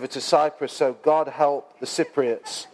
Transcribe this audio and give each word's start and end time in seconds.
over 0.00 0.06
to 0.06 0.20
Cyprus, 0.20 0.72
so 0.72 0.92
God 1.02 1.26
help 1.26 1.80
the 1.80 1.86
Cypriots. 1.86 2.68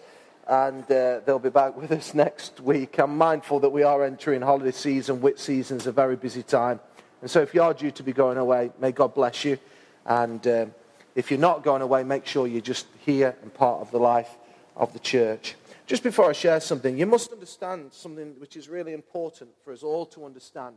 And 0.46 0.84
uh, 0.92 1.20
they'll 1.24 1.38
be 1.38 1.48
back 1.48 1.74
with 1.74 1.90
us 1.90 2.12
next 2.14 2.60
week. 2.60 2.98
I'm 2.98 3.16
mindful 3.16 3.60
that 3.60 3.70
we 3.70 3.82
are 3.82 4.04
entering 4.04 4.42
holiday 4.42 4.72
season. 4.72 5.22
Whit 5.22 5.40
season 5.40 5.78
is 5.78 5.86
a 5.86 5.92
very 5.92 6.16
busy 6.16 6.42
time. 6.42 6.80
And 7.22 7.30
so 7.30 7.40
if 7.40 7.54
you 7.54 7.62
are 7.62 7.72
due 7.72 7.92
to 7.92 8.02
be 8.02 8.12
going 8.12 8.36
away, 8.36 8.72
may 8.78 8.92
God 8.92 9.14
bless 9.14 9.42
you. 9.42 9.56
And 10.04 10.46
uh, 10.46 10.66
if 11.14 11.30
you're 11.30 11.40
not 11.40 11.64
going 11.64 11.80
away, 11.80 12.04
make 12.04 12.26
sure 12.26 12.46
you're 12.46 12.60
just 12.60 12.86
here 13.06 13.34
and 13.40 13.54
part 13.54 13.80
of 13.80 13.90
the 13.90 13.98
life 13.98 14.36
of 14.76 14.92
the 14.92 14.98
church. 14.98 15.54
Just 15.86 16.02
before 16.02 16.28
I 16.28 16.32
share 16.34 16.60
something, 16.60 16.98
you 16.98 17.06
must 17.06 17.32
understand 17.32 17.94
something 17.94 18.34
which 18.36 18.54
is 18.54 18.68
really 18.68 18.92
important 18.92 19.48
for 19.64 19.72
us 19.72 19.82
all 19.82 20.04
to 20.04 20.26
understand. 20.26 20.76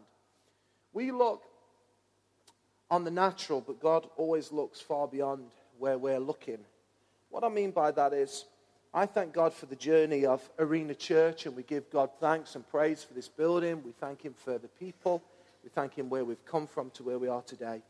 We 0.94 1.12
look 1.12 1.44
on 2.90 3.04
the 3.04 3.12
natural, 3.12 3.60
but 3.60 3.82
God 3.82 4.08
always 4.16 4.54
looks 4.54 4.80
far 4.80 5.10
beyond 5.10 5.44
where 5.80 5.98
we're 5.98 6.20
looking. 6.20 6.60
What 7.30 7.44
I 7.44 7.50
mean 7.50 7.72
by 7.72 7.92
that 7.92 8.14
is, 8.14 8.46
I 8.94 9.06
thank 9.06 9.34
God 9.34 9.54
for 9.54 9.66
the 9.66 9.76
journey 9.76 10.26
of 10.26 10.42
Arena 10.58 10.96
Church, 10.96 11.46
and 11.46 11.56
we 11.56 11.64
give 11.64 11.90
God 11.92 12.10
thanks 12.20 12.56
and 12.56 12.68
praise 12.68 13.04
for 13.04 13.14
this 13.14 13.28
building. 13.28 13.84
We 13.84 13.92
thank 13.92 14.24
Him 14.24 14.34
for 14.34 14.58
the 14.58 14.70
people. 14.70 15.22
We 15.64 15.70
thank 15.70 15.94
Him 15.94 16.10
where 16.10 16.26
we've 16.26 16.46
come 16.46 16.68
from 16.68 16.90
to 16.92 17.04
where 17.04 17.20
we 17.20 17.28
are 17.28 17.42
today. 17.42 17.82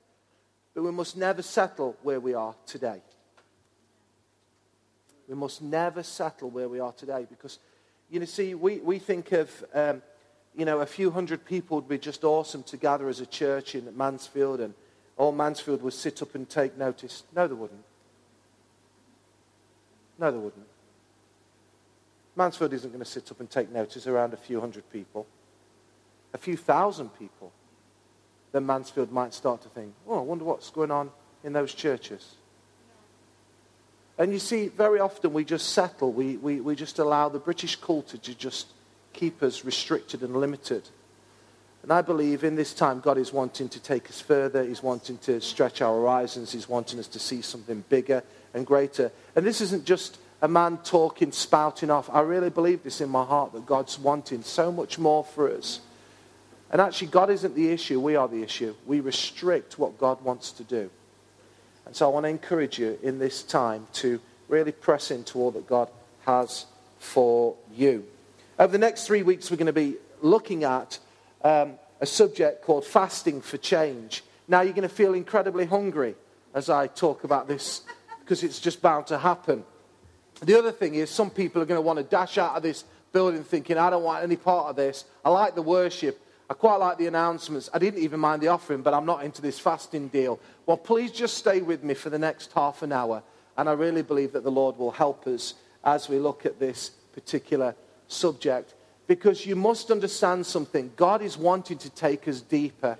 But 0.74 0.84
we 0.84 0.92
must 0.92 1.16
never 1.16 1.42
settle 1.42 1.96
where 2.04 2.20
we 2.20 2.34
are 2.34 2.56
today. 2.66 3.02
We 5.28 5.36
must 5.36 5.62
never 5.62 6.04
settle 6.04 6.50
where 6.50 6.70
we 6.70 6.80
are 6.80 6.94
today 6.94 7.26
because, 7.30 7.60
you 8.10 8.20
know, 8.20 8.26
see, 8.26 8.56
we, 8.56 8.80
we 8.80 8.98
think 8.98 9.32
of, 9.34 9.66
um, 9.74 10.02
you 10.56 10.66
know, 10.66 10.80
a 10.80 10.86
few 10.86 11.12
hundred 11.12 11.46
people 11.46 11.78
would 11.78 11.90
be 11.90 11.98
just 11.98 12.24
awesome 12.24 12.64
to 12.64 12.78
gather 12.78 13.10
as 13.10 13.20
a 13.20 13.26
church 13.26 13.76
in 13.76 13.96
Mansfield 13.96 14.62
and 14.62 14.74
all 15.18 15.32
Mansfield 15.32 15.82
would 15.82 15.94
sit 15.94 16.22
up 16.22 16.36
and 16.36 16.48
take 16.48 16.78
notice. 16.78 17.24
No, 17.36 17.48
they 17.48 17.56
wouldn't. 17.56 17.84
No, 20.20 20.32
they 20.32 20.38
wouldn't. 20.38 20.68
Mansfield 22.36 22.72
isn't 22.74 22.90
going 22.90 23.04
to 23.04 23.10
sit 23.10 23.32
up 23.32 23.40
and 23.40 23.50
take 23.50 23.72
notice 23.72 24.06
around 24.06 24.34
a 24.34 24.38
few 24.38 24.60
hundred 24.60 24.90
people. 24.92 25.26
A 26.34 26.38
few 26.38 26.56
thousand 26.56 27.10
people. 27.18 27.52
Then 28.52 28.66
Mansfield 28.66 29.12
might 29.12 29.34
start 29.34 29.64
to 29.64 29.70
think, 29.70 29.94
oh, 30.08 30.20
I 30.20 30.22
wonder 30.22 30.46
what's 30.46 30.70
going 30.70 30.92
on 30.92 31.10
in 31.44 31.54
those 31.54 31.74
churches. 31.74 32.36
And 34.20 34.32
you 34.32 34.40
see, 34.40 34.68
very 34.68 35.00
often 35.00 35.34
we 35.34 35.44
just 35.46 35.70
settle. 35.70 36.12
We, 36.12 36.38
we, 36.38 36.60
we 36.62 36.76
just 36.76 37.00
allow 37.00 37.30
the 37.30 37.40
British 37.40 37.76
culture 37.76 38.18
to 38.18 38.36
just 38.36 38.68
keep 39.14 39.42
us 39.42 39.66
restricted 39.66 40.22
and 40.22 40.36
limited. 40.36 40.88
And 41.88 41.94
I 41.94 42.02
believe 42.02 42.44
in 42.44 42.56
this 42.56 42.74
time, 42.74 43.00
God 43.00 43.18
is 43.18 43.32
wanting 43.32 43.70
to 43.70 43.80
take 43.80 44.10
us 44.10 44.20
further. 44.20 44.62
He's 44.62 44.84
wanting 44.84 45.20
to 45.20 45.40
stretch 45.40 45.82
our 45.82 45.94
horizons. 45.94 46.52
He's 46.52 46.68
wanting 46.68 47.00
us 47.00 47.08
to 47.08 47.18
see 47.18 47.42
something 47.42 47.86
bigger 47.88 48.24
and 48.54 48.68
greater. 48.68 49.10
And 49.38 49.46
this 49.46 49.62
isn't 49.62 49.86
just 49.86 50.18
a 50.42 50.50
man 50.50 50.80
talking, 50.80 51.32
spouting 51.32 51.90
off. 51.90 52.10
I 52.10 52.20
really 52.20 52.50
believe 52.50 52.84
this 52.84 53.00
in 53.00 53.08
my 53.08 53.24
heart 53.24 53.54
that 53.54 53.66
God's 53.66 53.98
wanting 53.98 54.44
so 54.44 54.70
much 54.70 55.00
more 55.00 55.24
for 55.24 55.50
us. 55.50 55.80
And 56.72 56.82
actually, 56.82 57.08
God 57.08 57.30
isn't 57.30 57.56
the 57.56 57.70
issue. 57.70 58.02
We 58.02 58.18
are 58.18 58.28
the 58.28 58.44
issue. 58.44 58.76
We 58.86 59.00
restrict 59.00 59.80
what 59.80 59.98
God 59.98 60.22
wants 60.22 60.52
to 60.52 60.66
do. 60.66 60.90
And 61.86 61.96
so 61.96 62.06
I 62.06 62.10
want 62.10 62.26
to 62.26 62.30
encourage 62.30 62.78
you 62.78 63.00
in 63.02 63.18
this 63.18 63.44
time 63.44 63.88
to 63.94 64.20
really 64.50 64.74
press 64.74 65.10
into 65.10 65.40
all 65.40 65.52
that 65.52 65.68
God 65.68 65.90
has 66.26 66.66
for 67.00 67.56
you. 67.74 68.06
Over 68.60 68.74
the 68.74 68.78
next 68.78 69.08
three 69.08 69.24
weeks, 69.24 69.50
we're 69.50 69.56
going 69.56 69.68
to 69.68 69.72
be 69.72 69.96
looking 70.22 70.66
at 70.66 71.00
um, 71.44 71.74
a 72.00 72.06
subject 72.06 72.64
called 72.64 72.86
fasting 72.86 73.42
for 73.42 73.58
change. 73.58 74.24
Now, 74.48 74.62
you're 74.62 74.74
going 74.74 74.88
to 74.88 74.94
feel 74.94 75.14
incredibly 75.14 75.66
hungry 75.66 76.16
as 76.54 76.70
I 76.70 76.88
talk 76.88 77.24
about 77.24 77.48
this 77.48 77.82
because 78.20 78.44
it's 78.44 78.60
just 78.60 78.82
bound 78.82 79.08
to 79.08 79.18
happen. 79.18 79.64
The 80.42 80.58
other 80.58 80.72
thing 80.72 80.96
is, 80.96 81.10
some 81.10 81.30
people 81.30 81.62
are 81.62 81.66
going 81.66 81.78
to 81.78 81.82
want 81.82 81.98
to 81.98 82.04
dash 82.04 82.38
out 82.38 82.56
of 82.56 82.64
this 82.64 82.84
building 83.12 83.44
thinking, 83.44 83.78
I 83.78 83.90
don't 83.90 84.04
want 84.04 84.24
any 84.24 84.36
part 84.36 84.68
of 84.68 84.76
this. 84.76 85.06
I 85.26 85.30
like 85.30 85.56
the 85.56 85.62
worship. 85.62 86.22
I 86.50 86.54
quite 86.54 86.78
like 86.78 86.98
the 86.98 87.08
announcements. 87.08 87.70
I 87.74 87.80
didn't 87.80 88.02
even 88.02 88.20
mind 88.20 88.42
the 88.42 88.48
offering, 88.48 88.82
but 88.82 88.94
I'm 88.94 89.06
not 89.06 89.24
into 89.24 89.42
this 89.42 89.60
fasting 89.60 90.08
deal. 90.08 90.40
Well, 90.66 90.78
please 90.78 91.12
just 91.12 91.38
stay 91.38 91.62
with 91.62 91.84
me 91.84 91.94
for 91.94 92.10
the 92.10 92.20
next 92.20 92.54
half 92.54 92.84
an 92.84 92.92
hour. 92.92 93.24
And 93.58 93.68
I 93.68 93.74
really 93.74 94.04
believe 94.04 94.34
that 94.34 94.44
the 94.44 94.52
Lord 94.52 94.78
will 94.78 94.92
help 94.92 95.26
us 95.28 95.56
as 95.84 96.08
we 96.08 96.20
look 96.20 96.46
at 96.46 96.60
this 96.60 96.90
particular 97.14 97.76
subject 98.08 98.76
because 99.08 99.46
you 99.46 99.56
must 99.56 99.90
understand 99.90 100.46
something. 100.46 100.92
God 100.96 101.22
is 101.22 101.38
wanting 101.38 101.78
to 101.80 101.90
take 101.90 102.28
us 102.28 102.42
deeper. 102.42 102.98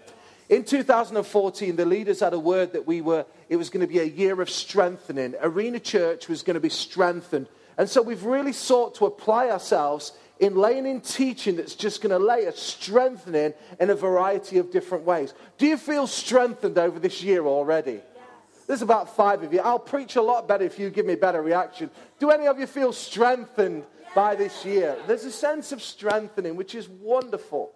In 0.50 0.64
2014, 0.64 1.76
the 1.76 1.86
leaders 1.86 2.22
had 2.22 2.34
a 2.34 2.40
word 2.40 2.72
that 2.72 2.88
we 2.88 3.02
were, 3.02 3.26
it 3.50 3.58
was 3.58 3.70
going 3.70 3.86
to 3.86 3.92
be 3.92 4.00
a 4.00 4.06
year 4.06 4.42
of 4.42 4.50
strengthening. 4.50 5.36
Arena 5.42 5.80
Church 5.80 6.30
was 6.30 6.42
going 6.42 6.54
to 6.54 6.62
be 6.62 6.70
strengthened. 6.70 7.48
And 7.78 7.90
so 7.90 8.02
we've 8.02 8.24
really 8.24 8.54
sought 8.54 8.96
to 8.96 9.06
apply 9.06 9.50
ourselves 9.50 10.14
in 10.40 10.56
laying 10.56 10.86
in 10.86 11.02
teaching 11.02 11.58
that's 11.58 11.76
just 11.76 12.02
going 12.02 12.12
to 12.12 12.26
lay 12.26 12.46
a 12.46 12.52
strengthening 12.54 13.54
in 13.80 13.90
a 13.90 13.96
variety 13.96 14.58
of 14.58 14.72
different 14.72 15.04
ways. 15.04 15.34
Do 15.58 15.68
you 15.68 15.78
feel 15.78 16.08
strengthened 16.08 16.78
over 16.78 16.98
this 16.98 17.22
year 17.22 17.46
already? 17.46 17.94
Yes. 17.94 18.66
There's 18.68 18.82
about 18.82 19.16
five 19.16 19.44
of 19.44 19.52
you. 19.52 19.60
I'll 19.60 19.80
preach 19.80 20.16
a 20.16 20.22
lot 20.22 20.48
better 20.48 20.64
if 20.64 20.80
you 20.80 20.90
give 20.90 21.06
me 21.06 21.14
a 21.14 21.18
better 21.18 21.42
reaction. 21.42 21.90
Do 22.20 22.30
any 22.30 22.48
of 22.48 22.60
you 22.60 22.68
feel 22.68 22.94
strengthened 22.94 23.84
by 24.16 24.36
this 24.36 24.66
year. 24.66 24.98
There's 25.08 25.26
a 25.26 25.32
sense 25.32 25.72
of 25.72 25.82
strengthening, 25.82 26.56
which 26.56 26.76
is 26.76 26.90
wonderful. 26.90 27.72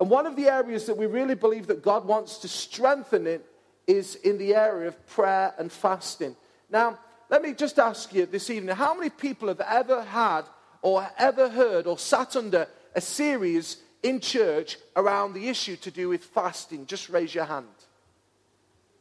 And 0.00 0.10
one 0.10 0.26
of 0.26 0.36
the 0.36 0.48
areas 0.48 0.86
that 0.86 0.96
we 0.96 1.06
really 1.06 1.34
believe 1.34 1.66
that 1.68 1.82
God 1.82 2.04
wants 2.04 2.38
to 2.38 2.48
strengthen 2.48 3.26
it 3.26 3.44
is 3.86 4.16
in 4.16 4.38
the 4.38 4.54
area 4.54 4.88
of 4.88 5.06
prayer 5.06 5.54
and 5.58 5.70
fasting. 5.70 6.36
Now, 6.70 6.98
let 7.30 7.42
me 7.42 7.52
just 7.52 7.78
ask 7.78 8.12
you 8.14 8.26
this 8.26 8.50
evening 8.50 8.74
how 8.76 8.94
many 8.94 9.10
people 9.10 9.48
have 9.48 9.60
ever 9.60 10.02
had 10.02 10.42
or 10.82 11.08
ever 11.18 11.48
heard 11.48 11.86
or 11.86 11.98
sat 11.98 12.36
under 12.36 12.66
a 12.94 13.00
series 13.00 13.78
in 14.02 14.20
church 14.20 14.78
around 14.96 15.32
the 15.32 15.48
issue 15.48 15.76
to 15.76 15.90
do 15.90 16.08
with 16.08 16.24
fasting? 16.24 16.86
Just 16.86 17.08
raise 17.08 17.34
your 17.34 17.44
hand. 17.44 17.66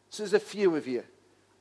So 0.09 0.23
there's 0.23 0.33
a 0.33 0.39
few 0.39 0.75
of 0.75 0.87
you. 0.87 1.03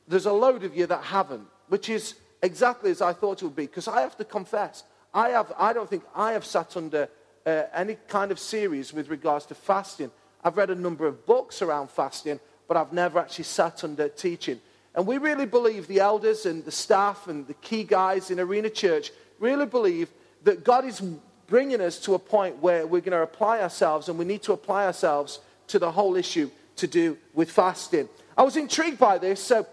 There's 0.07 0.27
a 0.27 0.33
load 0.33 0.65
of 0.65 0.77
you 0.77 0.87
that 0.87 1.05
haven't, 1.05 1.47
which 1.69 1.89
is 1.89 2.15
exactly 2.43 2.91
as 2.91 3.01
I 3.01 3.13
thought 3.13 3.41
it 3.41 3.47
would 3.47 3.57
be, 3.57 3.67
because 3.67 3.89
I 3.89 4.01
have 4.03 4.17
to 4.19 4.25
confess, 4.25 4.85
I, 5.15 5.31
have, 5.31 5.53
I 5.59 5.73
don't 5.73 5.89
think 5.89 6.05
I 6.15 6.33
have 6.33 6.45
sat 6.45 6.77
under 6.77 7.09
uh, 7.45 7.63
any 7.75 7.97
kind 8.09 8.31
of 8.31 8.39
series 8.39 8.93
with 8.93 9.09
regards 9.09 9.47
to 9.47 9.55
fasting. 9.55 10.11
I've 10.45 10.57
read 10.57 10.71
a 10.71 10.75
number 10.75 11.07
of 11.07 11.27
books 11.27 11.63
around 11.63 11.91
fasting, 11.91 12.41
but 12.67 12.77
I've 12.77 12.93
never 12.93 13.19
actually 13.19 13.45
sat 13.45 13.85
under 13.85 14.09
teaching. 14.09 14.61
And 14.95 15.07
we 15.07 15.19
really 15.19 15.47
believe, 15.47 15.87
the 15.87 16.01
elders 16.01 16.47
and 16.47 16.65
the 16.65 16.73
staff 16.73 17.27
and 17.29 17.47
the 17.47 17.55
key 17.55 17.85
guys 17.85 18.31
in 18.31 18.39
Arena 18.41 18.71
Church 18.71 19.11
really 19.39 19.67
believe 19.67 20.11
that 20.45 20.65
God 20.65 20.85
is 20.85 21.03
bringing 21.47 21.81
us 21.81 21.99
to 22.01 22.15
a 22.15 22.19
point 22.19 22.57
where 22.59 22.87
we're 22.87 23.01
going 23.01 23.13
to 23.13 23.23
apply 23.23 23.61
ourselves 23.61 24.09
and 24.09 24.19
we 24.19 24.25
need 24.25 24.43
to 24.43 24.53
apply 24.53 24.87
ourselves 24.87 25.41
to 25.69 25.79
the 25.79 25.91
whole 25.91 26.17
issue 26.17 26.51
to 26.77 26.87
do 26.87 27.17
with 27.35 27.51
fasting. 27.51 28.09
I 28.37 28.43
was 28.43 28.57
intrigued 28.57 28.99
by 28.99 29.19
this, 29.19 29.43
so 29.43 29.67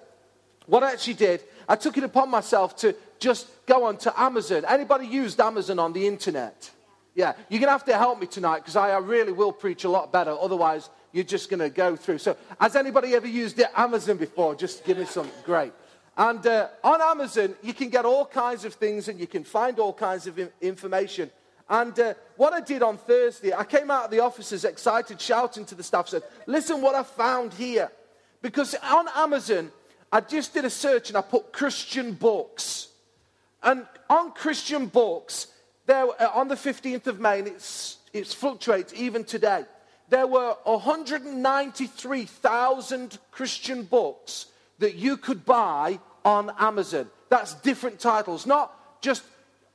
what 0.66 0.83
I 0.83 0.91
actually 0.91 1.13
did, 1.16 1.41
I 1.67 1.75
took 1.75 1.97
it 1.97 2.03
upon 2.03 2.29
myself 2.29 2.75
to 2.77 2.95
just 3.19 3.47
go 3.66 3.85
on 3.85 3.97
to 3.97 4.19
Amazon. 4.19 4.66
Anybody 4.68 5.07
used 5.07 5.40
Amazon 5.40 5.80
on 5.80 5.94
the 5.94 6.07
internet? 6.07 6.72
Yeah, 7.16 7.34
you're 7.50 7.59
going 7.59 7.68
to 7.68 7.72
have 7.72 7.85
to 7.85 7.97
help 7.97 8.19
me 8.19 8.28
tonight 8.28 8.59
because 8.59 8.75
I 8.75 8.97
really 8.97 9.31
will 9.31 9.52
preach 9.52 9.84
a 9.84 9.90
lot 9.90 10.12
better. 10.12 10.31
Otherwise, 10.31 10.90
you're 11.12 11.24
just 11.24 11.50
going 11.50 11.59
to 11.59 11.69
go 11.69 11.96
through. 11.96 12.19
So, 12.19 12.38
has 12.59 12.75
anybody 12.75 13.16
ever 13.16 13.28
used 13.28 13.62
Amazon 13.75 14.18
before? 14.18 14.56
Just 14.56 14.85
give 14.85 14.97
me 14.97 15.06
some. 15.06 15.30
Great. 15.44 15.74
And 16.16 16.46
uh, 16.46 16.68
on 16.84 17.02
Amazon, 17.02 17.56
you 17.62 17.74
can 17.74 17.90
get 17.90 18.06
all 18.06 18.25
kinds 18.25 18.66
of 18.66 18.74
things 18.74 19.07
and 19.07 19.19
you 19.19 19.28
can 19.28 19.44
find 19.44 19.80
all 19.80 19.94
kinds 19.94 20.28
of 20.28 20.40
information. 20.62 21.31
And 21.69 21.97
uh, 22.00 22.13
what 22.36 22.53
I 22.53 22.62
did 22.62 22.84
on 22.84 22.97
Thursday, 22.97 23.53
I 23.53 23.63
came 23.63 23.91
out 23.91 24.06
of 24.06 24.12
the 24.12 24.19
offices 24.19 24.66
excited, 24.66 25.22
shouting 25.22 25.66
to 25.66 25.75
the 25.75 25.84
staff, 25.84 26.09
said, 26.09 26.24
Listen 26.46 26.81
what 26.81 26.96
I 26.96 27.03
found 27.03 27.53
here. 27.53 27.91
Because 28.41 28.75
on 28.84 29.07
Amazon, 29.16 29.72
I 30.12 30.22
just 30.22 30.53
did 30.53 30.66
a 30.66 30.69
search 30.69 31.09
and 31.09 31.18
I 31.18 31.22
put 31.22 31.53
Christian 31.53 32.13
books. 32.13 32.88
And 33.61 33.85
on 34.09 34.31
Christian 34.31 34.88
books, 34.88 35.47
there, 35.85 36.06
uh, 36.06 36.31
on 36.33 36.47
the 36.47 36.56
15th 36.56 37.06
of 37.07 37.19
May, 37.19 37.41
it's, 37.41 37.97
it 38.13 38.25
fluctuates 38.27 38.94
even 38.94 39.23
today, 39.23 39.65
there 40.09 40.27
were 40.27 40.56
193,000 40.63 43.19
Christian 43.31 43.83
books 43.83 44.47
that 44.79 44.95
you 44.95 45.17
could 45.17 45.45
buy 45.45 46.00
on 46.25 46.51
Amazon. 46.57 47.07
That's 47.29 47.53
different 47.56 48.00
titles, 48.00 48.47
not 48.47 48.73
just 49.01 49.23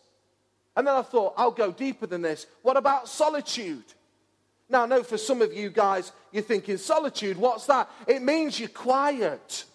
And 0.77 0.87
then 0.87 0.95
I 0.95 1.01
thought, 1.01 1.33
I'll 1.35 1.51
go 1.51 1.73
deeper 1.73 2.07
than 2.07 2.21
this. 2.21 2.47
What 2.61 2.77
about 2.77 3.09
solitude? 3.09 3.83
Now, 4.69 4.83
I 4.83 4.85
know 4.85 5.03
for 5.03 5.17
some 5.17 5.41
of 5.41 5.53
you 5.53 5.69
guys, 5.69 6.13
you're 6.31 6.41
thinking, 6.41 6.77
solitude, 6.77 7.35
what's 7.35 7.65
that? 7.65 7.89
It 8.07 8.21
means 8.21 8.57
you're 8.57 8.69
quiet. 8.69 9.65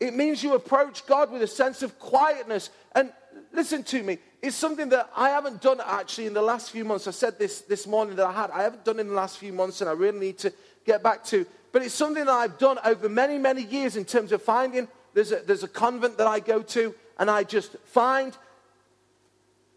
It 0.00 0.14
means 0.14 0.42
you 0.42 0.56
approach 0.56 1.06
God 1.06 1.30
with 1.30 1.42
a 1.42 1.46
sense 1.46 1.84
of 1.84 1.96
quietness. 2.00 2.70
And 2.92 3.12
listen 3.56 3.82
to 3.82 4.02
me, 4.02 4.18
it's 4.42 4.54
something 4.54 4.90
that 4.90 5.10
I 5.16 5.30
haven't 5.30 5.60
done 5.60 5.80
actually 5.84 6.26
in 6.26 6.34
the 6.34 6.42
last 6.42 6.70
few 6.70 6.84
months. 6.84 7.08
I 7.08 7.10
said 7.10 7.38
this 7.38 7.62
this 7.62 7.86
morning 7.86 8.14
that 8.16 8.26
I 8.26 8.32
had. 8.32 8.50
I 8.50 8.62
haven't 8.62 8.84
done 8.84 9.00
in 9.00 9.08
the 9.08 9.14
last 9.14 9.38
few 9.38 9.52
months, 9.52 9.80
and 9.80 9.90
I 9.90 9.94
really 9.94 10.18
need 10.18 10.38
to 10.38 10.52
get 10.84 11.02
back 11.02 11.24
to. 11.24 11.46
But 11.72 11.82
it's 11.82 11.94
something 11.94 12.24
that 12.24 12.32
I've 12.32 12.58
done 12.58 12.78
over 12.84 13.08
many, 13.08 13.38
many 13.38 13.62
years 13.62 13.96
in 13.96 14.04
terms 14.04 14.30
of 14.30 14.42
finding. 14.42 14.86
There's 15.14 15.32
a, 15.32 15.36
there's 15.36 15.64
a 15.64 15.68
convent 15.68 16.18
that 16.18 16.26
I 16.26 16.40
go 16.40 16.62
to, 16.62 16.94
and 17.18 17.30
I 17.30 17.42
just 17.42 17.76
find 17.86 18.36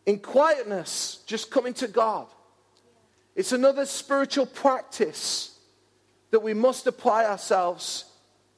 in 0.05 0.19
quietness, 0.19 1.23
just 1.25 1.49
coming 1.49 1.73
to 1.75 1.87
God. 1.87 2.27
It's 3.35 3.51
another 3.51 3.85
spiritual 3.85 4.45
practice 4.45 5.57
that 6.31 6.41
we 6.41 6.53
must 6.53 6.85
apply 6.87 7.25
ourselves 7.25 8.05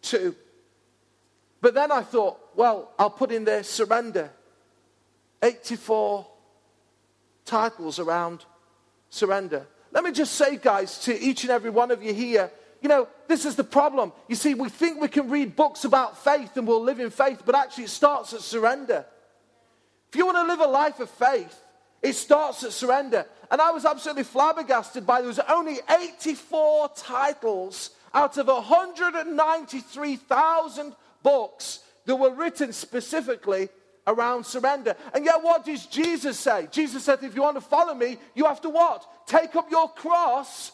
to. 0.04 0.36
But 1.62 1.74
then 1.74 1.92
I 1.92 2.02
thought, 2.02 2.40
well, 2.56 2.92
I'll 2.98 3.12
put 3.12 3.32
in 3.32 3.46
there 3.46 3.64
surrender. 3.64 4.32
84 5.42 6.28
titles 7.46 8.00
around 8.00 8.44
surrender. 9.10 9.66
Let 9.92 10.04
me 10.04 10.12
just 10.12 10.36
say, 10.36 10.58
guys, 10.58 11.00
to 11.00 11.20
each 11.20 11.44
and 11.44 11.52
every 11.52 11.70
one 11.70 11.92
of 11.92 12.02
you 12.04 12.14
here, 12.14 12.52
you 12.82 12.90
know, 12.90 13.08
this 13.28 13.46
is 13.46 13.56
the 13.56 13.64
problem. 13.64 14.12
You 14.28 14.36
see, 14.36 14.56
we 14.56 14.70
think 14.70 15.00
we 15.00 15.08
can 15.08 15.30
read 15.30 15.56
books 15.56 15.86
about 15.86 16.24
faith 16.24 16.58
and 16.58 16.68
we'll 16.68 16.84
live 16.84 17.00
in 17.00 17.12
faith, 17.12 17.44
but 17.46 17.56
actually 17.56 17.86
it 17.86 17.92
starts 17.92 18.34
at 18.34 18.42
surrender. 18.42 19.06
If 20.10 20.16
you 20.16 20.26
want 20.26 20.38
to 20.38 20.44
live 20.44 20.60
a 20.60 20.68
life 20.68 21.00
of 21.00 21.10
faith, 21.10 21.58
it 22.02 22.14
starts 22.14 22.64
at 22.64 22.72
surrender. 22.72 23.28
And 23.52 23.62
I 23.62 23.70
was 23.72 23.86
absolutely 23.86 24.24
flabbergasted 24.24 25.06
by 25.06 25.20
there 25.20 25.28
was 25.28 25.38
only 25.40 25.80
84 25.90 26.90
titles 26.96 27.92
out 28.14 28.38
of 28.38 28.48
193,000 28.48 30.96
books 31.22 31.80
that 32.06 32.16
were 32.16 32.34
written 32.34 32.72
specifically 32.74 33.70
around 34.08 34.46
surrender. 34.46 34.96
And 35.14 35.26
yet, 35.26 35.44
what 35.44 35.66
does 35.66 35.86
Jesus 35.86 36.40
say? 36.40 36.68
Jesus 36.72 37.04
said, 37.04 37.24
if 37.24 37.36
you 37.36 37.42
want 37.42 37.58
to 37.58 37.62
follow 37.62 37.94
me, 37.94 38.18
you 38.36 38.46
have 38.46 38.62
to 38.62 38.70
what? 38.70 39.06
Take 39.28 39.56
up 39.56 39.70
your 39.70 39.90
cross 39.90 40.72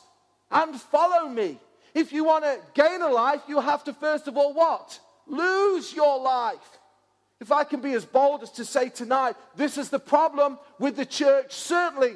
and 0.51 0.79
follow 0.79 1.27
me. 1.27 1.59
If 1.93 2.13
you 2.13 2.23
want 2.23 2.43
to 2.43 2.59
gain 2.73 3.01
a 3.01 3.09
life, 3.09 3.41
you 3.47 3.59
have 3.59 3.83
to 3.85 3.93
first 3.93 4.27
of 4.27 4.37
all 4.37 4.53
what? 4.53 4.99
Lose 5.25 5.93
your 5.93 6.21
life. 6.21 6.79
If 7.39 7.51
I 7.51 7.63
can 7.63 7.81
be 7.81 7.93
as 7.93 8.05
bold 8.05 8.43
as 8.43 8.51
to 8.53 8.65
say 8.65 8.89
tonight, 8.89 9.35
this 9.55 9.77
is 9.77 9.89
the 9.89 9.99
problem 9.99 10.57
with 10.79 10.95
the 10.95 11.05
church, 11.05 11.53
certainly 11.53 12.15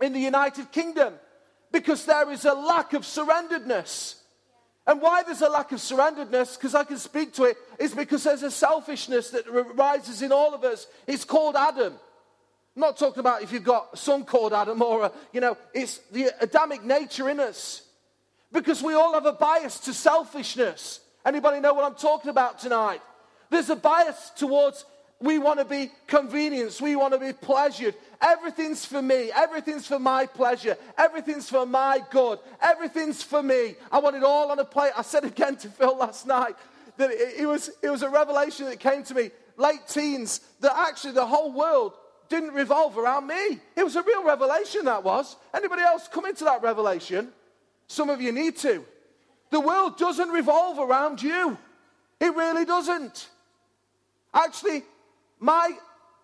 in 0.00 0.12
the 0.12 0.20
United 0.20 0.70
Kingdom, 0.70 1.14
because 1.72 2.04
there 2.04 2.30
is 2.30 2.44
a 2.44 2.52
lack 2.54 2.92
of 2.92 3.02
surrenderedness. 3.02 4.16
And 4.86 5.02
why 5.02 5.24
there's 5.24 5.42
a 5.42 5.48
lack 5.48 5.72
of 5.72 5.78
surrenderedness, 5.78 6.56
because 6.56 6.74
I 6.74 6.84
can 6.84 6.98
speak 6.98 7.32
to 7.34 7.44
it, 7.44 7.56
is 7.78 7.92
because 7.94 8.22
there's 8.22 8.44
a 8.44 8.50
selfishness 8.50 9.30
that 9.30 9.44
rises 9.74 10.22
in 10.22 10.30
all 10.30 10.54
of 10.54 10.62
us. 10.62 10.86
It's 11.06 11.24
called 11.24 11.56
Adam. 11.56 11.94
I'm 12.76 12.80
not 12.80 12.96
talking 12.96 13.20
about 13.20 13.42
if 13.42 13.52
you've 13.52 13.64
got 13.64 13.88
a 13.94 13.96
son 13.96 14.24
called 14.24 14.52
Adam 14.52 14.80
or, 14.82 15.06
a, 15.06 15.12
you 15.32 15.40
know, 15.40 15.56
it's 15.74 15.98
the 16.12 16.30
Adamic 16.40 16.84
nature 16.84 17.28
in 17.28 17.40
us. 17.40 17.82
Because 18.52 18.82
we 18.82 18.94
all 18.94 19.14
have 19.14 19.26
a 19.26 19.32
bias 19.32 19.80
to 19.80 19.92
selfishness. 19.92 21.00
Anybody 21.24 21.58
know 21.58 21.74
what 21.74 21.84
I'm 21.84 21.96
talking 21.96 22.30
about 22.30 22.60
tonight? 22.60 23.00
There's 23.50 23.70
a 23.70 23.76
bias 23.76 24.30
towards 24.36 24.84
we 25.20 25.38
want 25.38 25.58
to 25.58 25.64
be 25.64 25.90
convenienced, 26.06 26.80
we 26.80 26.94
want 26.94 27.14
to 27.14 27.20
be 27.20 27.32
pleasured. 27.32 27.94
Everything's 28.20 28.84
for 28.84 29.00
me, 29.00 29.30
everything's 29.34 29.86
for 29.86 29.98
my 29.98 30.26
pleasure, 30.26 30.76
everything's 30.98 31.48
for 31.48 31.64
my 31.64 32.02
good, 32.10 32.38
everything's 32.60 33.22
for 33.22 33.42
me. 33.42 33.76
I 33.90 33.98
want 33.98 34.16
it 34.16 34.24
all 34.24 34.50
on 34.50 34.58
a 34.58 34.64
plate. 34.64 34.92
I 34.96 35.02
said 35.02 35.24
again 35.24 35.56
to 35.56 35.68
Phil 35.68 35.96
last 35.96 36.26
night 36.26 36.56
that 36.98 37.10
it, 37.10 37.40
it 37.40 37.46
was, 37.46 37.70
it 37.82 37.88
was 37.88 38.02
a 38.02 38.10
revelation 38.10 38.66
that 38.66 38.80
came 38.80 39.04
to 39.04 39.14
me, 39.14 39.30
late 39.56 39.86
teens, 39.88 40.40
that 40.60 40.72
actually 40.76 41.12
the 41.12 41.26
whole 41.26 41.52
world 41.52 41.94
didn't 42.28 42.52
revolve 42.52 42.98
around 42.98 43.26
me. 43.26 43.60
It 43.76 43.84
was 43.84 43.96
a 43.96 44.02
real 44.02 44.24
revelation 44.24 44.84
that 44.86 45.04
was. 45.04 45.36
Anybody 45.54 45.82
else 45.82 46.08
come 46.08 46.26
into 46.26 46.44
that 46.44 46.62
revelation? 46.62 47.28
Some 47.86 48.10
of 48.10 48.20
you 48.20 48.32
need 48.32 48.56
to. 48.58 48.84
The 49.50 49.60
world 49.60 49.96
doesn't 49.96 50.28
revolve 50.30 50.78
around 50.78 51.22
you. 51.22 51.56
It 52.20 52.34
really 52.34 52.64
doesn't. 52.64 53.28
Actually, 54.34 54.82
my 55.38 55.72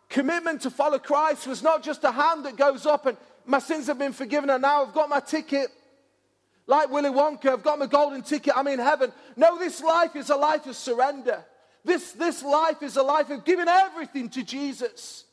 commitment 0.09 0.63
to 0.63 0.71
follow 0.71 0.99
Christ 0.99 1.47
was 1.47 1.63
not 1.63 1.83
just 1.83 2.05
a 2.05 2.11
hand 2.11 2.45
that 2.45 2.57
goes 2.57 2.87
up 2.87 3.07
and 3.07 3.17
my 3.47 3.59
sins 3.59 3.87
have 3.87 3.99
been 3.99 4.13
forgiven 4.13 4.51
and 4.51 4.63
now 4.63 4.85
I've 4.85 4.95
got 4.95 5.09
my 5.09 5.21
ticket. 5.21 5.69
Like 6.67 6.91
Willy 6.91 7.11
Wonka, 7.11 7.47
I've 7.47 7.63
got 7.63 7.79
my 7.79 7.87
golden 7.87 8.23
ticket, 8.23 8.53
I'm 8.57 8.69
in 8.69 8.79
heaven. 8.79 9.13
No, 9.37 9.59
this 9.59 9.83
life 9.83 10.15
is 10.15 10.31
a 10.31 10.37
life 10.37 10.67
of 10.67 10.77
surrender. 10.77 11.45
This, 11.85 12.13
this 12.13 12.43
life 12.43 12.83
is 12.83 12.97
a 12.97 13.03
life 13.03 13.31
of 13.31 13.45
giving 13.45 13.69
everything 13.69 14.29
to 14.31 14.43
Jesus. 14.45 15.25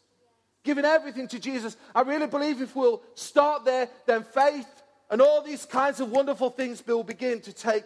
Giving 0.64 0.86
everything 0.86 1.28
to 1.28 1.40
Jesus. 1.40 1.78
I 1.94 2.02
really 2.02 2.28
believe 2.28 2.62
if 2.62 2.76
we'll 2.76 3.02
start 3.14 3.66
there, 3.66 3.88
then 4.08 4.24
faith 4.24 4.68
and 5.10 5.22
all 5.22 5.42
these 5.42 5.66
kinds 5.66 6.00
of 6.00 6.12
wonderful 6.12 6.50
things 6.50 6.86
will 6.86 7.04
begin 7.04 7.42
to 7.42 7.54
take 7.54 7.86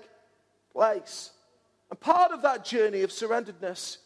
place. 0.72 1.32
And 1.90 2.00
part 2.00 2.32
of 2.32 2.42
that 2.44 2.66
journey 2.66 3.02
of 3.02 3.12
surrenderedness 3.12 3.98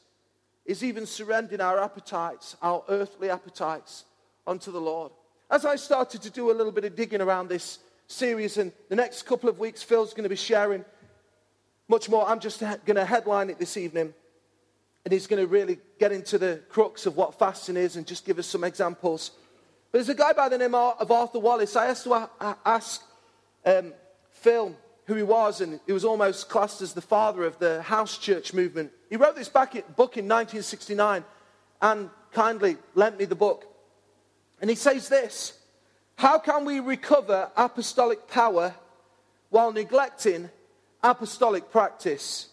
is 0.68 0.84
even 0.84 1.06
surrendering 1.06 1.62
our 1.62 1.82
appetites, 1.82 2.58
our 2.62 2.84
earthly 2.90 3.30
appetites, 3.30 4.04
unto 4.46 4.72
the 4.72 4.82
Lord. 4.82 5.12
As 5.50 5.66
I 5.66 5.78
started 5.78 6.22
to 6.22 6.30
do 6.30 6.52
a 6.52 6.54
little 6.54 6.74
bit 6.74 6.84
of 6.84 6.96
digging 6.96 7.22
around 7.22 7.48
this 7.48 7.80
series, 8.08 8.58
and 8.58 8.74
the 8.90 8.96
next 8.96 9.24
couple 9.24 9.50
of 9.50 9.60
weeks, 9.60 9.82
Phil's 9.82 10.14
going 10.14 10.24
to 10.24 10.30
be 10.30 10.36
sharing 10.36 10.84
much 11.88 12.10
more. 12.10 12.28
I'm 12.28 12.42
just 12.42 12.60
going 12.60 12.96
to 12.96 13.06
headline 13.06 13.50
it 13.50 13.58
this 13.58 13.78
evening, 13.78 14.14
and 15.06 15.12
he's 15.12 15.26
going 15.26 15.42
to 15.42 15.48
really 15.48 15.80
get 16.00 16.12
into 16.12 16.38
the 16.38 16.62
crux 16.68 17.06
of 17.06 17.16
what 17.16 17.40
fasting 17.40 17.78
is 17.78 17.96
and 17.96 18.06
just 18.06 18.26
give 18.26 18.38
us 18.38 18.46
some 18.46 18.66
examples. 18.66 19.32
But 19.92 20.00
there's 20.00 20.10
a 20.10 20.16
guy 20.16 20.34
by 20.34 20.50
the 20.50 20.58
name 20.58 20.76
of 20.76 21.10
Arthur 21.10 21.40
Wallis. 21.40 21.78
I 21.78 21.88
asked 21.88 22.04
to 22.04 22.30
ask 22.66 23.02
um, 23.66 23.94
Phil 24.32 24.76
who 25.08 25.16
he 25.16 25.24
was, 25.24 25.62
and 25.62 25.80
he 25.86 25.94
was 25.94 26.04
almost 26.06 26.50
classed 26.50 26.82
as 26.82 26.94
the 26.94 27.02
father 27.02 27.46
of 27.46 27.58
the 27.60 27.82
house 27.82 28.18
church 28.18 28.54
movement. 28.54 28.92
He 29.10 29.16
wrote 29.16 29.36
this 29.36 29.50
back 29.50 29.74
in, 29.76 29.82
book 29.96 30.18
in 30.18 30.26
1969 30.26 31.24
and 31.82 32.10
kindly 32.34 32.78
lent 32.94 33.18
me 33.18 33.26
the 33.26 33.36
book. 33.36 33.66
And 34.60 34.70
he 34.70 34.76
says 34.76 35.08
this 35.08 35.58
How 36.18 36.40
can 36.40 36.66
we 36.66 36.82
recover 36.82 37.50
apostolic 37.56 38.28
power 38.28 38.76
while 39.50 39.72
neglecting 39.72 40.50
apostolic 41.02 41.72
practice? 41.72 42.50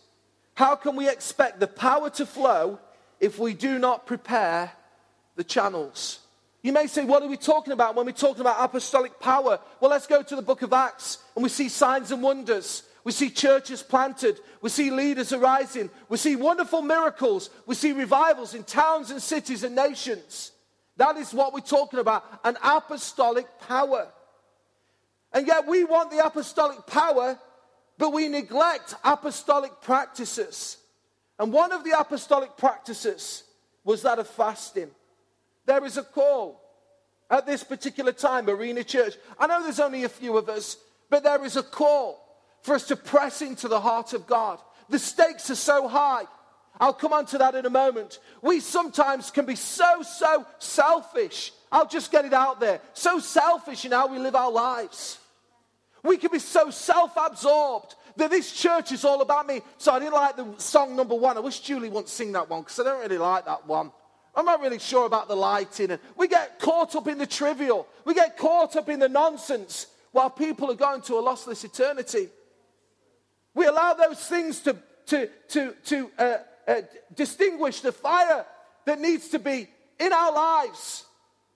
How 0.55 0.77
can 0.77 0.95
we 0.95 1.09
expect 1.09 1.59
the 1.59 1.67
power 1.67 2.09
to 2.11 2.25
flow 2.25 2.79
if 3.19 3.41
we 3.41 3.55
do 3.55 3.81
not 3.81 4.07
prepare 4.07 4.71
the 5.35 5.43
channels? 5.43 6.21
You 6.63 6.73
may 6.73 6.87
say, 6.87 7.05
what 7.05 7.23
are 7.23 7.29
we 7.29 7.37
talking 7.37 7.73
about 7.73 7.97
when 7.97 8.07
we're 8.07 8.13
talking 8.13 8.41
about 8.41 8.57
apostolic 8.59 9.19
power? 9.19 9.59
Well, 9.81 9.91
let's 9.91 10.07
go 10.07 10.23
to 10.23 10.37
the 10.37 10.41
book 10.41 10.63
of 10.63 10.73
Acts 10.73 11.19
and 11.35 11.43
we 11.43 11.49
see 11.49 11.69
signs 11.69 12.11
and 12.11 12.23
wonders. 12.23 12.85
We 13.05 13.13
see 13.13 13.29
churches 13.29 13.83
planted. 13.83 14.41
We 14.63 14.71
see 14.71 14.91
leaders 14.91 15.33
arising. 15.33 15.91
We 16.09 16.17
see 16.17 16.37
wonderful 16.37 16.81
miracles. 16.81 17.51
We 17.67 17.75
see 17.75 17.93
revivals 17.93 18.55
in 18.55 18.65
towns 18.65 19.11
and 19.11 19.21
cities 19.21 19.63
and 19.63 19.75
nations. 19.75 20.53
That 20.97 21.17
is 21.17 21.35
what 21.35 21.53
we're 21.53 21.61
talking 21.61 21.99
about 21.99 22.25
an 22.45 22.57
apostolic 22.63 23.47
power. 23.69 24.09
And 25.33 25.47
yet 25.47 25.67
we 25.67 25.85
want 25.85 26.11
the 26.11 26.25
apostolic 26.25 26.87
power, 26.87 27.39
but 27.99 28.13
we 28.13 28.29
neglect 28.29 28.95
apostolic 29.05 29.81
practices. 29.83 30.79
And 31.39 31.53
one 31.53 31.73
of 31.73 31.83
the 31.83 31.99
apostolic 31.99 32.57
practices 32.57 33.43
was 33.83 34.03
that 34.03 34.21
of 34.21 34.29
fasting. 34.29 34.91
There 35.67 35.85
is 35.85 35.97
a 35.97 36.03
call 36.03 36.61
at 37.29 37.47
this 37.47 37.65
particular 37.65 38.13
time, 38.13 38.49
Arena 38.49 38.85
Church. 38.85 39.15
I 39.39 39.47
know 39.47 39.63
there's 39.63 39.81
only 39.81 40.05
a 40.05 40.09
few 40.09 40.37
of 40.37 40.49
us, 40.49 40.77
but 41.11 41.23
there 41.23 41.45
is 41.45 41.57
a 41.57 41.63
call 41.63 42.21
for 42.63 42.75
us 42.75 42.87
to 42.89 42.97
press 42.97 43.43
into 43.43 43.69
the 43.69 43.81
heart 43.81 44.13
of 44.13 44.27
God. 44.27 44.59
The 44.89 44.99
stakes 44.99 45.51
are 45.51 45.55
so 45.55 45.89
high. 45.89 46.25
I'll 46.81 46.93
come 46.93 47.13
on 47.13 47.27
to 47.27 47.39
that 47.39 47.55
in 47.55 47.67
a 47.67 47.71
moment. 47.71 48.19
We 48.43 48.61
sometimes 48.61 49.31
can 49.31 49.47
be 49.47 49.55
so, 49.55 50.03
so 50.03 50.45
selfish. 50.59 51.53
I'll 51.71 51.87
just 51.87 52.11
get 52.11 52.25
it 52.25 52.33
out 52.33 52.59
there. 52.59 52.81
So 52.95 53.19
selfish 53.21 53.85
in 53.85 53.93
how 53.93 54.09
we 54.09 54.19
live 54.19 54.35
our 54.35 54.51
lives. 54.51 55.19
We 56.03 56.17
can 56.17 56.33
be 56.33 56.39
so 56.39 56.71
self 56.71 57.13
absorbed 57.17 57.95
that 58.17 58.31
this 58.31 58.53
church 58.53 58.93
is 58.93 59.05
all 59.05 59.23
about 59.23 59.47
me. 59.47 59.61
So 59.79 59.93
I 59.93 59.99
didn't 59.99 60.15
like 60.15 60.37
the 60.37 60.47
song 60.59 60.97
number 60.97 61.15
one. 61.15 61.37
I 61.37 61.41
wish 61.41 61.61
Julie 61.61 61.89
wouldn't 61.89 62.09
sing 62.09 62.33
that 62.33 62.49
one 62.49 62.63
because 62.63 62.79
I 62.81 62.85
don't 62.85 63.01
really 63.01 63.19
like 63.19 63.45
that 63.47 63.67
one. 63.67 63.93
I'm 64.37 64.45
not 64.45 64.61
really 64.61 64.81
sure 64.81 65.07
about 65.07 65.29
the 65.29 65.37
lighting. 65.37 65.97
We 66.17 66.29
get 66.29 66.59
caught 66.59 66.97
up 66.97 67.07
in 67.07 67.19
the 67.19 67.27
trivial. 67.27 67.87
We 68.05 68.15
get 68.15 68.37
caught 68.37 68.75
up 68.75 68.89
in 68.89 68.99
the 68.99 69.09
nonsense 69.09 69.87
while 70.15 70.31
people 70.31 70.71
are 70.71 70.77
going 70.77 71.03
to 71.03 71.17
a 71.17 71.23
lossless 71.23 71.65
eternity. 71.65 72.29
We 73.53 73.67
allow 73.67 73.95
those 73.95 74.25
things 74.25 74.61
to, 74.61 74.77
to, 75.07 75.29
to, 75.49 75.75
to 75.87 76.11
uh, 76.17 76.37
uh, 76.69 76.75
distinguish 77.17 77.81
the 77.81 77.91
fire 77.91 78.47
that 78.85 79.01
needs 79.01 79.31
to 79.31 79.41
be 79.41 79.69
in 79.99 80.13
our 80.13 80.33
lives. 80.33 81.05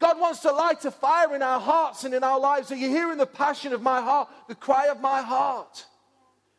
God 0.01 0.19
wants 0.19 0.41
to 0.41 0.51
light 0.51 0.85
a 0.85 0.91
fire 0.91 1.37
in 1.37 1.43
our 1.43 1.61
hearts 1.61 2.03
and 2.03 2.13
in 2.13 2.25
our 2.25 2.41
lives. 2.41 2.73
Are 2.73 2.77
you 2.77 2.89
hearing 2.89 3.17
the 3.17 3.27
passion 3.27 3.73
of 3.73 3.81
my 3.81 4.01
heart, 4.01 4.29
the 4.49 4.57
cry 4.57 4.89
of 4.89 5.01
my 5.01 5.23
heart? 5.23 5.87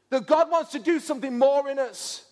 That 0.09 0.25
God 0.25 0.49
wants 0.49 0.71
to 0.71 0.79
do 0.79 1.01
something 1.01 1.37
more 1.37 1.69
in 1.69 1.79
us. 1.79 2.23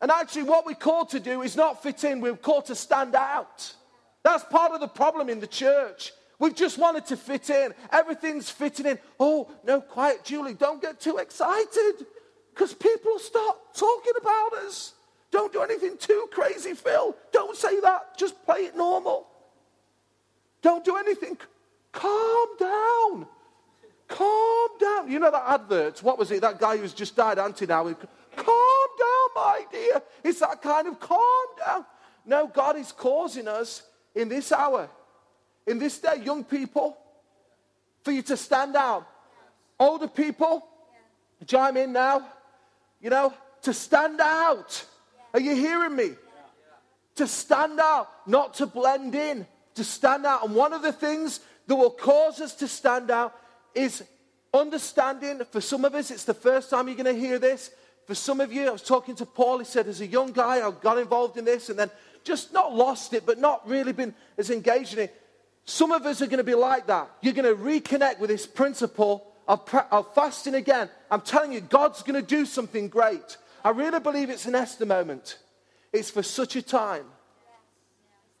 And 0.00 0.12
actually, 0.12 0.44
what 0.44 0.66
we're 0.66 0.74
called 0.74 1.10
to 1.10 1.20
do 1.20 1.42
is 1.42 1.56
not 1.56 1.82
fit 1.82 2.04
in, 2.04 2.20
we're 2.20 2.36
called 2.36 2.66
to 2.66 2.76
stand 2.76 3.16
out. 3.16 3.74
That's 4.22 4.44
part 4.44 4.70
of 4.70 4.78
the 4.80 4.86
problem 4.86 5.28
in 5.28 5.40
the 5.40 5.48
church. 5.48 6.12
We've 6.38 6.54
just 6.54 6.78
wanted 6.78 7.06
to 7.06 7.16
fit 7.16 7.50
in. 7.50 7.74
Everything's 7.90 8.48
fitting 8.48 8.86
in. 8.86 8.98
Oh, 9.18 9.50
no, 9.64 9.80
quiet, 9.80 10.24
Julie, 10.24 10.54
don't 10.54 10.80
get 10.80 11.00
too 11.00 11.16
excited 11.16 12.06
because 12.54 12.74
people 12.74 13.12
will 13.12 13.18
start 13.18 13.56
talking 13.74 14.12
about 14.20 14.54
us. 14.64 14.94
Don't 15.30 15.52
do 15.52 15.62
anything 15.62 15.96
too 15.98 16.28
crazy, 16.30 16.74
Phil. 16.74 17.14
Don't 17.32 17.56
say 17.56 17.80
that. 17.80 18.16
Just 18.16 18.42
play 18.44 18.60
it 18.60 18.76
normal. 18.76 19.26
Don't 20.62 20.84
do 20.84 20.96
anything. 20.96 21.36
Calm 21.92 22.48
down. 22.58 23.26
Calm 24.06 24.68
down. 24.80 25.10
You 25.10 25.18
know 25.18 25.30
that 25.30 25.44
advert? 25.46 26.02
What 26.02 26.18
was 26.18 26.30
it? 26.30 26.40
That 26.40 26.58
guy 26.58 26.76
who's 26.76 26.94
just 26.94 27.14
died, 27.14 27.38
Auntie 27.38 27.66
now. 27.66 27.82
Calm 27.82 28.88
down, 28.98 29.28
my 29.34 29.64
dear. 29.70 30.02
It's 30.24 30.40
that 30.40 30.62
kind 30.62 30.88
of 30.88 30.98
calm 30.98 31.46
down. 31.64 31.84
No, 32.24 32.46
God 32.46 32.76
is 32.76 32.92
causing 32.92 33.48
us 33.48 33.82
in 34.14 34.28
this 34.28 34.52
hour, 34.52 34.88
in 35.68 35.78
this 35.78 35.98
day, 35.98 36.22
young 36.24 36.44
people, 36.44 36.96
for 38.02 38.10
you 38.10 38.22
to 38.22 38.36
stand 38.36 38.74
out. 38.74 39.06
Older 39.78 40.08
people, 40.08 40.66
chime 41.46 41.76
in 41.76 41.92
now. 41.92 42.26
You 43.00 43.10
know, 43.10 43.32
to 43.62 43.72
stand 43.72 44.20
out. 44.20 44.84
Are 45.34 45.40
you 45.40 45.54
hearing 45.54 45.94
me? 45.94 46.10
To 47.16 47.26
stand 47.26 47.78
out, 47.80 48.08
not 48.26 48.54
to 48.54 48.66
blend 48.66 49.14
in, 49.14 49.46
to 49.74 49.84
stand 49.84 50.24
out. 50.24 50.44
And 50.44 50.54
one 50.54 50.72
of 50.72 50.82
the 50.82 50.92
things 50.92 51.40
that 51.66 51.76
will 51.76 51.90
cause 51.90 52.40
us 52.40 52.54
to 52.56 52.68
stand 52.68 53.10
out 53.10 53.36
is 53.74 54.02
understanding. 54.54 55.42
For 55.50 55.60
some 55.60 55.84
of 55.84 55.94
us, 55.94 56.10
it's 56.10 56.24
the 56.24 56.34
first 56.34 56.70
time 56.70 56.88
you're 56.88 56.96
going 56.96 57.14
to 57.14 57.20
hear 57.20 57.38
this. 57.38 57.70
For 58.06 58.14
some 58.14 58.40
of 58.40 58.52
you, 58.52 58.68
I 58.68 58.70
was 58.70 58.82
talking 58.82 59.14
to 59.16 59.26
Paul. 59.26 59.58
He 59.58 59.64
said, 59.64 59.86
as 59.86 60.00
a 60.00 60.06
young 60.06 60.32
guy, 60.32 60.66
I 60.66 60.70
got 60.70 60.98
involved 60.98 61.36
in 61.36 61.44
this 61.44 61.68
and 61.68 61.78
then 61.78 61.90
just 62.24 62.52
not 62.52 62.74
lost 62.74 63.12
it, 63.12 63.26
but 63.26 63.38
not 63.38 63.68
really 63.68 63.92
been 63.92 64.14
as 64.38 64.50
engaged 64.50 64.94
in 64.94 65.00
it. 65.00 65.22
Some 65.68 65.92
of 65.92 66.06
us 66.06 66.22
are 66.22 66.26
going 66.26 66.38
to 66.38 66.44
be 66.44 66.54
like 66.54 66.86
that. 66.86 67.10
You're 67.20 67.34
going 67.34 67.44
to 67.44 67.62
reconnect 67.62 68.20
with 68.20 68.30
this 68.30 68.46
principle 68.46 69.30
of, 69.46 69.68
of 69.90 70.14
fasting 70.14 70.54
again. 70.54 70.88
I'm 71.10 71.20
telling 71.20 71.52
you, 71.52 71.60
God's 71.60 72.02
going 72.02 72.18
to 72.18 72.26
do 72.26 72.46
something 72.46 72.88
great. 72.88 73.36
I 73.62 73.68
really 73.68 74.00
believe 74.00 74.30
it's 74.30 74.46
an 74.46 74.54
Esther 74.54 74.86
moment. 74.86 75.36
It's 75.92 76.08
for 76.08 76.22
such 76.22 76.56
a 76.56 76.62
time 76.62 77.04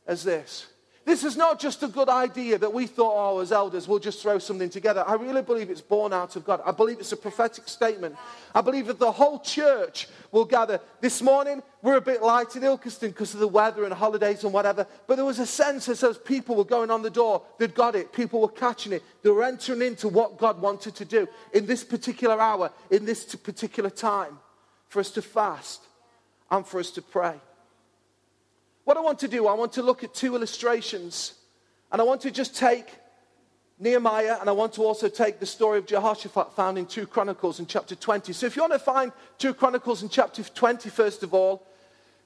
as 0.06 0.24
this. 0.24 0.68
This 1.08 1.24
is 1.24 1.38
not 1.38 1.58
just 1.58 1.82
a 1.82 1.88
good 1.88 2.10
idea 2.10 2.58
that 2.58 2.74
we 2.74 2.86
thought, 2.86 3.14
oh, 3.16 3.38
as 3.38 3.50
elders, 3.50 3.88
we'll 3.88 3.98
just 3.98 4.20
throw 4.20 4.38
something 4.38 4.68
together. 4.68 5.02
I 5.06 5.14
really 5.14 5.40
believe 5.40 5.70
it's 5.70 5.80
born 5.80 6.12
out 6.12 6.36
of 6.36 6.44
God. 6.44 6.60
I 6.66 6.70
believe 6.70 7.00
it's 7.00 7.12
a 7.12 7.16
prophetic 7.16 7.66
statement. 7.66 8.14
I 8.54 8.60
believe 8.60 8.88
that 8.88 8.98
the 8.98 9.10
whole 9.10 9.40
church 9.40 10.06
will 10.32 10.44
gather. 10.44 10.82
This 11.00 11.22
morning, 11.22 11.62
we're 11.80 11.96
a 11.96 12.02
bit 12.02 12.20
light 12.22 12.54
in 12.56 12.62
Ilkeston 12.62 13.08
because 13.08 13.32
of 13.32 13.40
the 13.40 13.48
weather 13.48 13.84
and 13.84 13.94
holidays 13.94 14.44
and 14.44 14.52
whatever. 14.52 14.86
But 15.06 15.16
there 15.16 15.24
was 15.24 15.38
a 15.38 15.46
sense 15.46 15.88
as 15.88 16.00
those 16.00 16.18
people 16.18 16.56
were 16.56 16.64
going 16.64 16.90
on 16.90 17.00
the 17.00 17.08
door, 17.08 17.40
they'd 17.56 17.74
got 17.74 17.94
it. 17.94 18.12
People 18.12 18.42
were 18.42 18.48
catching 18.48 18.92
it. 18.92 19.02
They 19.22 19.30
were 19.30 19.44
entering 19.44 19.80
into 19.80 20.08
what 20.08 20.36
God 20.36 20.60
wanted 20.60 20.94
to 20.96 21.06
do 21.06 21.26
in 21.54 21.64
this 21.64 21.84
particular 21.84 22.38
hour, 22.38 22.70
in 22.90 23.06
this 23.06 23.34
particular 23.34 23.88
time, 23.88 24.38
for 24.90 25.00
us 25.00 25.10
to 25.12 25.22
fast 25.22 25.80
and 26.50 26.66
for 26.66 26.78
us 26.78 26.90
to 26.90 27.00
pray. 27.00 27.40
What 28.88 28.96
I 28.96 29.00
want 29.00 29.18
to 29.18 29.28
do, 29.28 29.46
I 29.46 29.52
want 29.52 29.74
to 29.74 29.82
look 29.82 30.02
at 30.02 30.14
two 30.14 30.34
illustrations. 30.34 31.34
And 31.92 32.00
I 32.00 32.06
want 32.06 32.22
to 32.22 32.30
just 32.30 32.56
take 32.56 32.86
Nehemiah 33.78 34.38
and 34.40 34.48
I 34.48 34.52
want 34.52 34.72
to 34.72 34.82
also 34.82 35.10
take 35.10 35.40
the 35.40 35.44
story 35.44 35.76
of 35.76 35.84
Jehoshaphat 35.84 36.56
found 36.56 36.78
in 36.78 36.86
2 36.86 37.06
Chronicles 37.06 37.60
in 37.60 37.66
chapter 37.66 37.94
20. 37.94 38.32
So 38.32 38.46
if 38.46 38.56
you 38.56 38.62
want 38.62 38.72
to 38.72 38.78
find 38.78 39.12
2 39.40 39.52
Chronicles 39.52 40.02
in 40.02 40.08
chapter 40.08 40.42
20, 40.42 40.88
first 40.88 41.22
of 41.22 41.34
all, 41.34 41.66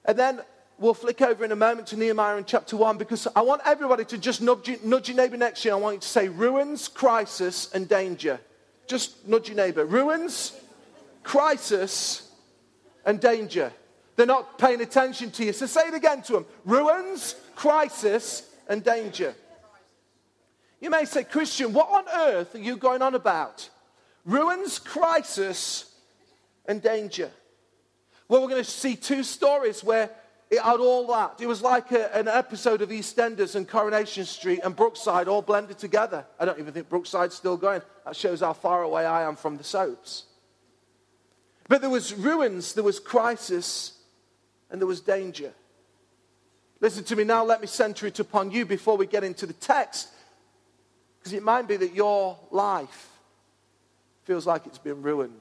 and 0.05 0.17
then 0.17 0.41
we'll 0.79 0.95
flick 0.95 1.21
over 1.21 1.45
in 1.45 1.51
a 1.51 1.57
moment 1.57 1.89
to 1.89 1.97
Nehemiah 1.97 2.37
in 2.37 2.45
chapter 2.45 2.77
1 2.77 2.97
because 2.97 3.27
I 3.35 3.41
want 3.41 3.63
everybody 3.65 4.05
to 4.05 4.17
just 4.17 4.41
nudge, 4.41 4.71
nudge 4.85 5.09
your 5.09 5.17
neighbor 5.17 5.37
next 5.37 5.65
you. 5.65 5.73
I 5.73 5.75
want 5.75 5.97
you 5.97 6.01
to 6.03 6.07
say 6.07 6.29
ruins, 6.29 6.87
crisis, 6.87 7.73
and 7.75 7.89
danger. 7.89 8.39
Just 8.87 9.27
nudge 9.27 9.49
your 9.49 9.57
neighbor. 9.57 9.85
Ruins, 9.85 10.53
crisis, 11.25 12.31
and 13.05 13.19
danger. 13.19 13.73
They're 14.23 14.29
not 14.29 14.57
paying 14.57 14.81
attention 14.81 15.33
to 15.33 15.45
you. 15.45 15.53
So 15.53 15.67
say 15.67 15.89
it 15.89 15.95
again 15.95 16.23
to 16.23 16.35
them 16.35 16.47
ruins, 16.65 17.35
crisis, 17.57 18.49
and 18.69 18.85
danger. 18.85 19.35
You 20.81 20.91
may 20.91 21.07
say, 21.07 21.25
Christian, 21.25 21.73
what 21.73 21.89
on 21.91 22.05
earth 22.29 22.55
are 22.55 22.61
you 22.61 22.77
going 22.77 23.03
on 23.03 23.17
about? 23.17 23.69
Ruins, 24.25 24.79
crisis, 24.79 25.93
and 26.67 26.81
danger. 26.81 27.33
Well, 28.29 28.43
we're 28.43 28.49
going 28.51 28.63
to 28.63 28.71
see 28.71 28.95
two 28.95 29.25
stories 29.25 29.83
where 29.83 30.09
it 30.53 30.61
had 30.61 30.79
all 30.79 31.09
that. 31.09 31.41
It 31.41 31.49
was 31.49 31.61
like 31.61 31.91
a, 31.91 32.17
an 32.17 32.29
episode 32.29 32.81
of 32.81 32.91
EastEnders 32.91 33.57
and 33.57 33.67
Coronation 33.67 34.25
Street 34.25 34.61
and 34.63 34.77
Brookside 34.77 35.27
all 35.27 35.43
blended 35.43 35.79
together. 35.79 36.25
I 36.39 36.45
don't 36.45 36.61
even 36.61 36.73
think 36.73 36.89
Brookside's 36.89 37.35
still 37.35 37.57
going. 37.57 37.83
That 38.05 38.15
shows 38.15 38.39
how 38.39 38.53
far 38.53 38.85
away 38.85 39.05
I 39.05 39.23
am 39.23 39.35
from 39.35 39.57
the 39.57 39.65
soaps. 39.65 40.27
But 41.67 41.81
there 41.81 41.91
was 41.91 42.15
ruins, 42.15 42.75
there 42.75 42.85
was 42.85 43.01
crisis, 43.01 43.99
and 44.73 44.81
there 44.81 44.89
was 44.89 45.01
danger. 45.01 45.53
Listen 46.81 47.05
to 47.05 47.15
me 47.15 47.23
now, 47.23 47.45
let 47.45 47.61
me 47.61 47.69
center 47.69 48.07
it 48.07 48.19
upon 48.19 48.51
you 48.51 48.67
before 48.67 48.97
we 48.97 49.07
get 49.07 49.23
into 49.23 49.47
the 49.47 49.53
text. 49.53 50.09
Because 51.19 51.35
it 51.35 51.45
might 51.45 51.69
be 51.69 51.77
that 51.77 51.95
your 51.95 52.37
life 52.51 53.11
feels 54.25 54.47
like 54.47 54.67
it's 54.67 54.79
been 54.79 55.03
ruined. 55.03 55.39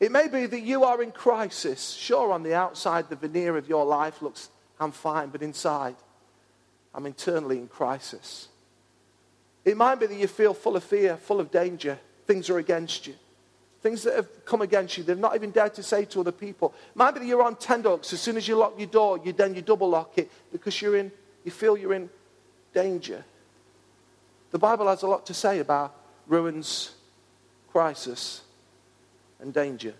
It 0.00 0.12
may 0.12 0.28
be 0.28 0.46
that 0.46 0.60
you 0.60 0.84
are 0.84 1.02
in 1.02 1.10
crisis. 1.10 1.90
Sure, 1.90 2.32
on 2.32 2.44
the 2.44 2.54
outside, 2.54 3.10
the 3.10 3.16
veneer 3.16 3.56
of 3.56 3.68
your 3.68 3.84
life 3.84 4.22
looks, 4.22 4.48
I'm 4.78 4.92
fine, 4.92 5.28
but 5.28 5.42
inside, 5.42 5.96
I'm 6.94 7.04
internally 7.04 7.58
in 7.58 7.66
crisis. 7.66 8.48
It 9.64 9.76
might 9.76 9.96
be 9.96 10.06
that 10.06 10.16
you 10.16 10.28
feel 10.28 10.54
full 10.54 10.76
of 10.76 10.84
fear, 10.84 11.16
full 11.16 11.40
of 11.40 11.50
danger. 11.50 11.98
Things 12.26 12.48
are 12.48 12.58
against 12.58 13.08
you. 13.08 13.14
Things 13.80 14.02
that 14.02 14.16
have 14.16 14.44
come 14.44 14.62
against 14.62 14.98
you, 14.98 15.04
they've 15.04 15.16
not 15.16 15.36
even 15.36 15.52
dared 15.52 15.74
to 15.74 15.82
say 15.82 16.04
to 16.06 16.20
other 16.20 16.32
people. 16.32 16.74
Maybe 16.96 17.26
you're 17.26 17.42
on 17.42 17.54
tenterhooks. 17.56 18.12
As 18.12 18.20
soon 18.20 18.36
as 18.36 18.48
you 18.48 18.56
lock 18.56 18.74
your 18.76 18.88
door, 18.88 19.20
you 19.24 19.32
then 19.32 19.54
you 19.54 19.62
double 19.62 19.88
lock 19.88 20.18
it 20.18 20.30
because 20.50 20.82
you're 20.82 20.96
in, 20.96 21.12
you 21.44 21.52
feel 21.52 21.76
you're 21.76 21.94
in 21.94 22.10
danger. 22.74 23.24
The 24.50 24.58
Bible 24.58 24.88
has 24.88 25.02
a 25.02 25.06
lot 25.06 25.26
to 25.26 25.34
say 25.34 25.60
about 25.60 25.94
ruins, 26.26 26.92
crisis, 27.70 28.42
and 29.40 29.54
danger. 29.54 29.94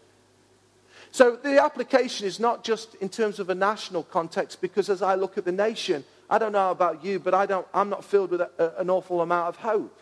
So 1.11 1.37
the 1.37 1.63
application 1.63 2.27
is 2.27 2.41
not 2.41 2.65
just 2.65 2.95
in 2.97 3.09
terms 3.09 3.39
of 3.39 3.49
a 3.49 3.55
national 3.55 4.03
context, 4.03 4.61
because 4.61 4.91
as 4.91 5.03
I 5.03 5.15
look 5.15 5.39
at 5.39 5.45
the 5.45 5.53
nation, 5.53 6.05
I 6.29 6.39
don't 6.39 6.53
know 6.53 6.71
about 6.71 7.05
you, 7.05 7.19
but 7.19 7.33
I 7.33 7.47
don't, 7.47 7.67
I'm 7.73 7.89
not 7.89 8.05
filled 8.05 8.31
with 8.31 8.41
a, 8.41 8.51
a, 8.59 8.81
an 8.81 8.91
awful 8.91 9.21
amount 9.21 9.49
of 9.49 9.57
hope. 9.57 9.98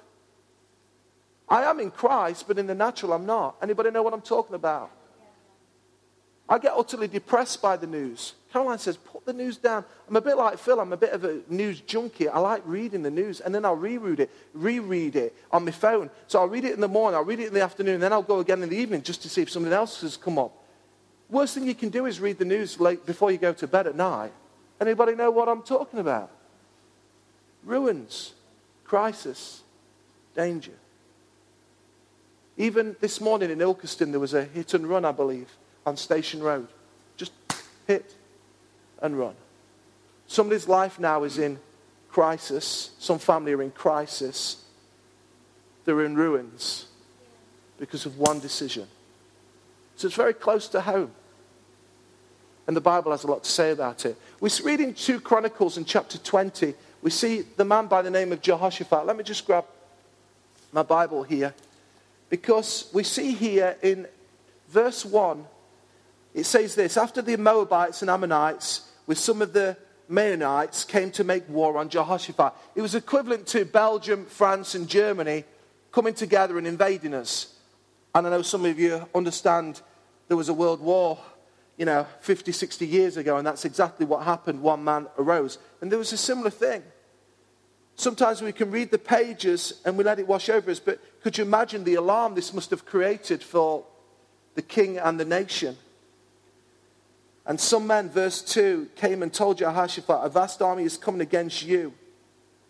I 1.48 1.62
am 1.64 1.80
in 1.80 1.90
Christ, 1.90 2.46
but 2.48 2.58
in 2.58 2.66
the 2.66 2.74
natural, 2.74 3.12
I'm 3.12 3.26
not. 3.26 3.56
Anybody 3.62 3.90
know 3.90 4.02
what 4.02 4.12
I'm 4.12 4.20
talking 4.20 4.56
about? 4.56 4.90
I 6.48 6.58
get 6.58 6.74
utterly 6.76 7.08
depressed 7.08 7.60
by 7.60 7.76
the 7.76 7.86
news. 7.86 8.34
Caroline 8.52 8.78
says, 8.78 8.96
put 8.96 9.26
the 9.26 9.32
news 9.32 9.56
down. 9.56 9.84
I'm 10.08 10.14
a 10.14 10.20
bit 10.20 10.36
like 10.36 10.58
Phil. 10.58 10.78
I'm 10.78 10.92
a 10.92 10.96
bit 10.96 11.12
of 11.12 11.24
a 11.24 11.40
news 11.48 11.80
junkie. 11.80 12.28
I 12.28 12.38
like 12.38 12.62
reading 12.64 13.02
the 13.02 13.10
news, 13.10 13.40
and 13.40 13.54
then 13.54 13.64
I'll 13.64 13.76
reread 13.76 14.20
it, 14.20 14.30
reread 14.54 15.16
it 15.16 15.34
on 15.50 15.64
my 15.64 15.72
phone. 15.72 16.08
So 16.28 16.40
I'll 16.40 16.48
read 16.48 16.64
it 16.64 16.74
in 16.74 16.80
the 16.80 16.88
morning, 16.88 17.16
I'll 17.16 17.24
read 17.24 17.40
it 17.40 17.48
in 17.48 17.54
the 17.54 17.62
afternoon, 17.62 18.00
then 18.00 18.12
I'll 18.12 18.22
go 18.22 18.38
again 18.38 18.62
in 18.62 18.68
the 18.68 18.76
evening 18.76 19.02
just 19.02 19.22
to 19.22 19.28
see 19.28 19.42
if 19.42 19.50
something 19.50 19.72
else 19.72 20.00
has 20.02 20.16
come 20.16 20.38
up. 20.38 20.52
Worst 21.28 21.54
thing 21.54 21.66
you 21.66 21.74
can 21.74 21.88
do 21.88 22.06
is 22.06 22.20
read 22.20 22.38
the 22.38 22.44
news 22.44 22.78
late 22.78 23.04
before 23.04 23.32
you 23.32 23.38
go 23.38 23.52
to 23.52 23.66
bed 23.66 23.88
at 23.88 23.96
night. 23.96 24.32
Anybody 24.80 25.16
know 25.16 25.30
what 25.32 25.48
I'm 25.48 25.62
talking 25.62 25.98
about? 25.98 26.30
Ruins, 27.64 28.34
crisis, 28.84 29.62
danger. 30.36 30.72
Even 32.56 32.96
this 33.00 33.20
morning 33.20 33.50
in 33.50 33.58
Ilkeston, 33.58 34.10
there 34.10 34.20
was 34.20 34.34
a 34.34 34.44
hit 34.44 34.74
and 34.74 34.86
run, 34.86 35.04
I 35.04 35.12
believe, 35.12 35.48
on 35.84 35.96
Station 35.96 36.42
Road. 36.42 36.68
Just 37.16 37.32
hit 37.86 38.14
and 39.02 39.18
run. 39.18 39.34
Somebody's 40.26 40.66
life 40.66 40.98
now 40.98 41.24
is 41.24 41.38
in 41.38 41.58
crisis. 42.08 42.90
Some 42.98 43.18
family 43.18 43.52
are 43.52 43.62
in 43.62 43.70
crisis. 43.70 44.64
They're 45.84 46.04
in 46.04 46.16
ruins 46.16 46.86
because 47.78 48.06
of 48.06 48.18
one 48.18 48.40
decision. 48.40 48.86
So 49.96 50.06
it's 50.06 50.16
very 50.16 50.34
close 50.34 50.68
to 50.68 50.80
home. 50.80 51.12
And 52.66 52.76
the 52.76 52.80
Bible 52.80 53.12
has 53.12 53.22
a 53.24 53.26
lot 53.28 53.44
to 53.44 53.50
say 53.50 53.70
about 53.70 54.04
it. 54.06 54.16
We 54.40 54.50
read 54.64 54.80
in 54.80 54.94
2 54.94 55.20
Chronicles 55.20 55.76
in 55.76 55.84
chapter 55.84 56.18
20, 56.18 56.74
we 57.02 57.10
see 57.10 57.42
the 57.42 57.64
man 57.64 57.86
by 57.86 58.02
the 58.02 58.10
name 58.10 58.32
of 58.32 58.40
Jehoshaphat. 58.40 59.06
Let 59.06 59.16
me 59.16 59.22
just 59.22 59.46
grab 59.46 59.66
my 60.72 60.82
Bible 60.82 61.22
here. 61.22 61.54
Because 62.28 62.90
we 62.92 63.02
see 63.02 63.32
here 63.32 63.76
in 63.82 64.06
verse 64.68 65.04
1, 65.04 65.44
it 66.34 66.44
says 66.44 66.74
this 66.74 66.96
After 66.96 67.22
the 67.22 67.36
Moabites 67.36 68.02
and 68.02 68.10
Ammonites, 68.10 68.90
with 69.06 69.18
some 69.18 69.42
of 69.42 69.52
the 69.52 69.76
Maonites, 70.10 70.86
came 70.86 71.10
to 71.12 71.24
make 71.24 71.48
war 71.48 71.78
on 71.78 71.88
Jehoshaphat, 71.88 72.52
it 72.74 72.82
was 72.82 72.94
equivalent 72.94 73.46
to 73.48 73.64
Belgium, 73.64 74.26
France, 74.26 74.74
and 74.74 74.88
Germany 74.88 75.44
coming 75.92 76.14
together 76.14 76.58
and 76.58 76.66
invading 76.66 77.14
us. 77.14 77.54
And 78.14 78.26
I 78.26 78.30
know 78.30 78.42
some 78.42 78.64
of 78.64 78.78
you 78.78 79.08
understand 79.14 79.80
there 80.28 80.36
was 80.36 80.48
a 80.48 80.54
world 80.54 80.80
war, 80.80 81.18
you 81.76 81.84
know, 81.84 82.06
50, 82.20 82.52
60 82.52 82.86
years 82.86 83.16
ago, 83.16 83.36
and 83.36 83.46
that's 83.46 83.64
exactly 83.64 84.06
what 84.06 84.24
happened. 84.24 84.62
One 84.62 84.82
man 84.82 85.06
arose. 85.18 85.58
And 85.80 85.90
there 85.90 85.98
was 85.98 86.12
a 86.12 86.16
similar 86.16 86.50
thing. 86.50 86.82
Sometimes 87.96 88.42
we 88.42 88.52
can 88.52 88.70
read 88.70 88.90
the 88.90 88.98
pages 88.98 89.80
and 89.84 89.96
we 89.96 90.04
let 90.04 90.18
it 90.18 90.28
wash 90.28 90.50
over 90.50 90.70
us, 90.70 90.78
but 90.78 91.00
could 91.22 91.38
you 91.38 91.44
imagine 91.44 91.82
the 91.82 91.94
alarm 91.94 92.34
this 92.34 92.52
must 92.52 92.70
have 92.70 92.84
created 92.84 93.42
for 93.42 93.84
the 94.54 94.62
king 94.62 94.98
and 94.98 95.18
the 95.18 95.24
nation? 95.24 95.76
And 97.46 97.58
some 97.58 97.86
men, 97.86 98.10
verse 98.10 98.42
2, 98.42 98.90
came 98.96 99.22
and 99.22 99.32
told 99.32 99.58
Jehoshaphat, 99.58 100.18
A 100.22 100.28
vast 100.28 100.60
army 100.60 100.84
is 100.84 100.96
coming 100.98 101.20
against 101.22 101.64
you. 101.64 101.94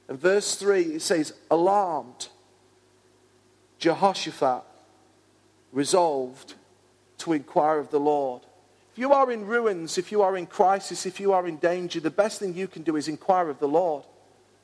And 0.07 0.19
verse 0.19 0.55
3, 0.55 0.83
it 0.83 1.03
says, 1.03 1.33
Alarmed, 1.51 2.29
Jehoshaphat 3.79 4.63
resolved 5.73 6.55
to 7.19 7.33
inquire 7.33 7.79
of 7.79 7.91
the 7.91 7.99
Lord. 7.99 8.43
If 8.93 8.99
you 8.99 9.13
are 9.13 9.31
in 9.33 9.47
ruins, 9.47 9.99
if 9.99 10.13
you 10.13 10.23
are 10.23 10.37
in 10.37 10.47
crisis, 10.47 11.05
if 11.05 11.19
you 11.19 11.33
are 11.33 11.49
in 11.49 11.57
danger, 11.57 11.99
the 11.99 12.11
best 12.11 12.39
thing 12.39 12.55
you 12.55 12.69
can 12.69 12.83
do 12.83 12.97
is 12.97 13.09
inquire 13.09 13.51
of 13.51 13.59
the 13.59 13.69
Lord. 13.69 14.05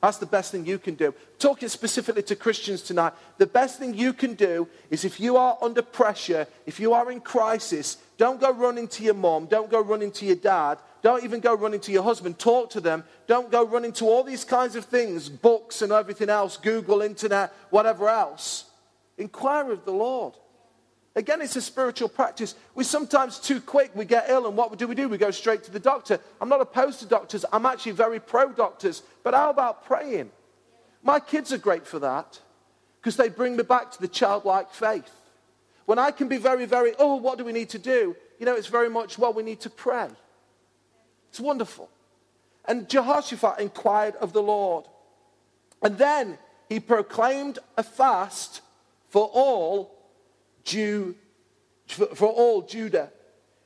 That's 0.03 0.17
the 0.17 0.25
best 0.25 0.51
thing 0.51 0.65
you 0.65 0.79
can 0.79 0.95
do. 0.95 1.15
Talking 1.39 1.69
specifically 1.69 2.23
to 2.23 2.35
Christians 2.35 2.81
tonight, 2.81 3.13
the 3.37 3.47
best 3.47 3.79
thing 3.79 3.93
you 3.93 4.11
can 4.11 4.33
do 4.33 4.67
is 4.89 5.05
if 5.05 5.17
you 5.17 5.37
are 5.37 5.57
under 5.61 5.81
pressure, 5.81 6.45
if 6.65 6.77
you 6.77 6.91
are 6.91 7.09
in 7.09 7.21
crisis, 7.21 7.95
don't 8.17 8.41
go 8.41 8.51
running 8.51 8.89
to 8.89 9.03
your 9.03 9.13
mom, 9.13 9.45
don't 9.45 9.71
go 9.71 9.81
running 9.81 10.11
to 10.11 10.25
your 10.25 10.35
dad, 10.35 10.79
don't 11.03 11.23
even 11.23 11.39
go 11.39 11.55
running 11.55 11.79
to 11.79 11.93
your 11.93 12.03
husband. 12.03 12.37
Talk 12.37 12.69
to 12.71 12.81
them. 12.81 13.05
Don't 13.27 13.49
go 13.49 13.65
running 13.65 13.93
to 13.93 14.05
all 14.05 14.23
these 14.23 14.43
kinds 14.43 14.75
of 14.75 14.83
things, 14.85 15.29
books 15.29 15.81
and 15.81 15.93
everything 15.93 16.29
else, 16.29 16.57
Google, 16.57 17.01
internet, 17.01 17.53
whatever 17.69 18.09
else. 18.09 18.65
Inquire 19.17 19.71
of 19.71 19.85
the 19.85 19.91
Lord. 19.91 20.33
Again, 21.15 21.41
it's 21.41 21.55
a 21.55 21.61
spiritual 21.61 22.09
practice. 22.09 22.55
We're 22.73 22.83
sometimes 22.83 23.39
too 23.39 23.61
quick. 23.61 23.91
We 23.95 24.05
get 24.05 24.29
ill, 24.29 24.47
and 24.47 24.57
what 24.57 24.75
do 24.77 24.87
we 24.87 24.95
do? 24.95 25.07
We 25.07 25.19
go 25.19 25.29
straight 25.29 25.63
to 25.65 25.71
the 25.71 25.79
doctor. 25.79 26.19
I'm 26.41 26.49
not 26.49 26.59
opposed 26.59 26.99
to 27.01 27.05
doctors. 27.05 27.45
I'm 27.53 27.67
actually 27.67 27.91
very 27.91 28.19
pro 28.19 28.51
doctors. 28.51 29.03
But 29.23 29.35
how 29.35 29.51
about 29.51 29.85
praying? 29.85 30.31
My 31.03 31.19
kids 31.19 31.53
are 31.53 31.59
great 31.59 31.85
for 31.85 31.99
that 31.99 32.39
because 32.99 33.15
they 33.15 33.29
bring 33.29 33.55
me 33.55 33.63
back 33.63 33.91
to 33.91 34.01
the 34.01 34.07
childlike 34.07 34.71
faith. 34.71 35.11
When 35.85 35.99
I 35.99 36.11
can 36.11 36.29
be 36.29 36.37
very, 36.37 36.65
very, 36.65 36.93
oh, 36.97 37.17
what 37.17 37.37
do 37.37 37.45
we 37.45 37.51
need 37.51 37.69
to 37.69 37.79
do? 37.79 38.15
You 38.39 38.45
know, 38.45 38.55
it's 38.55 38.67
very 38.67 38.89
much, 38.89 39.19
well, 39.19 39.33
we 39.33 39.43
need 39.43 39.59
to 39.61 39.69
pray. 39.69 40.07
It's 41.29 41.39
wonderful. 41.39 41.89
And 42.65 42.89
Jehoshaphat 42.89 43.59
inquired 43.59 44.15
of 44.15 44.33
the 44.33 44.41
Lord. 44.41 44.85
And 45.81 45.97
then 45.97 46.39
he 46.69 46.79
proclaimed 46.79 47.59
a 47.77 47.83
fast 47.83 48.61
for 49.09 49.29
all 49.33 49.92
Jew, 50.63 51.15
for, 51.87 52.27
all 52.27 52.61
Judah. 52.63 53.11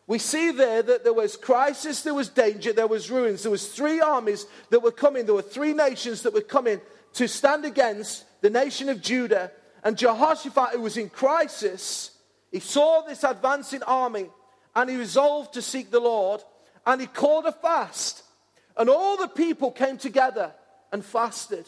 We 0.07 0.19
see 0.19 0.51
there 0.51 0.81
that 0.81 1.03
there 1.03 1.13
was 1.13 1.35
crisis, 1.35 2.01
there 2.01 2.13
was 2.13 2.29
danger, 2.29 2.71
there 2.71 2.87
was 2.87 3.11
ruins. 3.11 3.43
There 3.43 3.51
was 3.51 3.67
three 3.67 3.99
armies 3.99 4.45
that 4.69 4.81
were 4.81 4.91
coming. 4.91 5.25
There 5.25 5.35
were 5.35 5.41
three 5.41 5.73
nations 5.73 6.21
that 6.21 6.33
were 6.33 6.41
coming 6.41 6.79
to 7.13 7.27
stand 7.27 7.65
against 7.65 8.23
the 8.41 8.49
nation 8.49 8.87
of 8.87 9.01
Judah. 9.01 9.51
And 9.83 9.97
Jehoshaphat, 9.97 10.73
who 10.73 10.81
was 10.81 10.97
in 10.97 11.09
crisis, 11.09 12.11
he 12.51 12.59
saw 12.59 13.01
this 13.01 13.23
advancing 13.23 13.83
army 13.83 14.29
and 14.75 14.89
he 14.89 14.95
resolved 14.95 15.53
to 15.53 15.61
seek 15.61 15.91
the 15.91 15.99
Lord 15.99 16.41
and 16.85 17.01
he 17.01 17.07
called 17.07 17.45
a 17.45 17.51
fast. 17.51 18.23
And 18.77 18.89
all 18.89 19.17
the 19.17 19.27
people 19.27 19.71
came 19.71 19.97
together 19.97 20.53
and 20.91 21.03
fasted. 21.03 21.67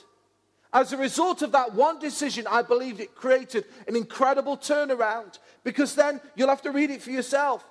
As 0.71 0.93
a 0.93 0.97
result 0.97 1.41
of 1.41 1.51
that 1.53 1.73
one 1.73 1.99
decision, 1.99 2.45
I 2.47 2.61
believe 2.61 2.99
it 2.99 3.15
created 3.15 3.65
an 3.87 3.95
incredible 3.95 4.55
turnaround 4.55 5.39
because 5.63 5.95
then 5.95 6.21
you'll 6.35 6.49
have 6.49 6.61
to 6.61 6.71
read 6.71 6.91
it 6.91 7.01
for 7.01 7.09
yourself. 7.09 7.65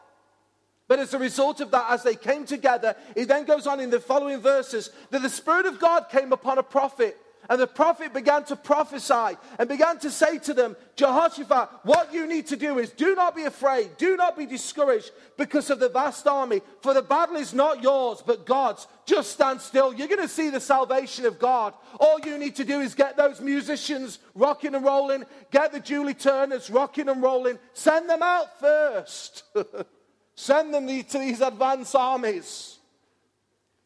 But 0.88 0.98
as 0.98 1.14
a 1.14 1.18
result 1.18 1.60
of 1.60 1.70
that, 1.70 1.90
as 1.90 2.02
they 2.02 2.16
came 2.16 2.44
together, 2.44 2.96
it 3.14 3.26
then 3.26 3.44
goes 3.44 3.66
on 3.66 3.78
in 3.78 3.90
the 3.90 4.00
following 4.00 4.40
verses 4.40 4.90
that 5.10 5.22
the 5.22 5.28
Spirit 5.28 5.66
of 5.66 5.78
God 5.78 6.06
came 6.10 6.32
upon 6.32 6.58
a 6.58 6.62
prophet 6.62 7.16
and 7.48 7.60
the 7.60 7.66
prophet 7.66 8.12
began 8.12 8.44
to 8.44 8.56
prophesy 8.56 9.36
and 9.58 9.68
began 9.68 9.98
to 10.00 10.10
say 10.10 10.38
to 10.40 10.52
them, 10.52 10.76
Jehoshaphat, 10.96 11.70
what 11.82 12.12
you 12.12 12.26
need 12.26 12.48
to 12.48 12.56
do 12.56 12.78
is 12.78 12.90
do 12.90 13.14
not 13.14 13.34
be 13.34 13.44
afraid, 13.44 13.96
do 13.96 14.16
not 14.16 14.36
be 14.36 14.44
discouraged 14.44 15.10
because 15.38 15.70
of 15.70 15.80
the 15.80 15.88
vast 15.88 16.26
army, 16.26 16.60
for 16.82 16.92
the 16.92 17.02
battle 17.02 17.36
is 17.36 17.54
not 17.54 17.82
yours, 17.82 18.22
but 18.24 18.44
God's. 18.44 18.86
Just 19.06 19.30
stand 19.30 19.62
still. 19.62 19.94
You're 19.94 20.08
going 20.08 20.20
to 20.20 20.28
see 20.28 20.50
the 20.50 20.60
salvation 20.60 21.24
of 21.24 21.38
God. 21.38 21.72
All 21.98 22.20
you 22.20 22.36
need 22.36 22.56
to 22.56 22.64
do 22.64 22.80
is 22.80 22.94
get 22.94 23.16
those 23.16 23.40
musicians 23.40 24.18
rocking 24.34 24.74
and 24.74 24.84
rolling, 24.84 25.24
get 25.50 25.72
the 25.72 25.80
Julie 25.80 26.12
Turners 26.12 26.68
rocking 26.68 27.08
and 27.08 27.22
rolling, 27.22 27.58
send 27.72 28.10
them 28.10 28.22
out 28.22 28.60
first. 28.60 29.44
send 30.34 30.74
them 30.74 30.86
to 30.86 31.18
these 31.18 31.40
advanced 31.40 31.96
armies. 31.96 32.78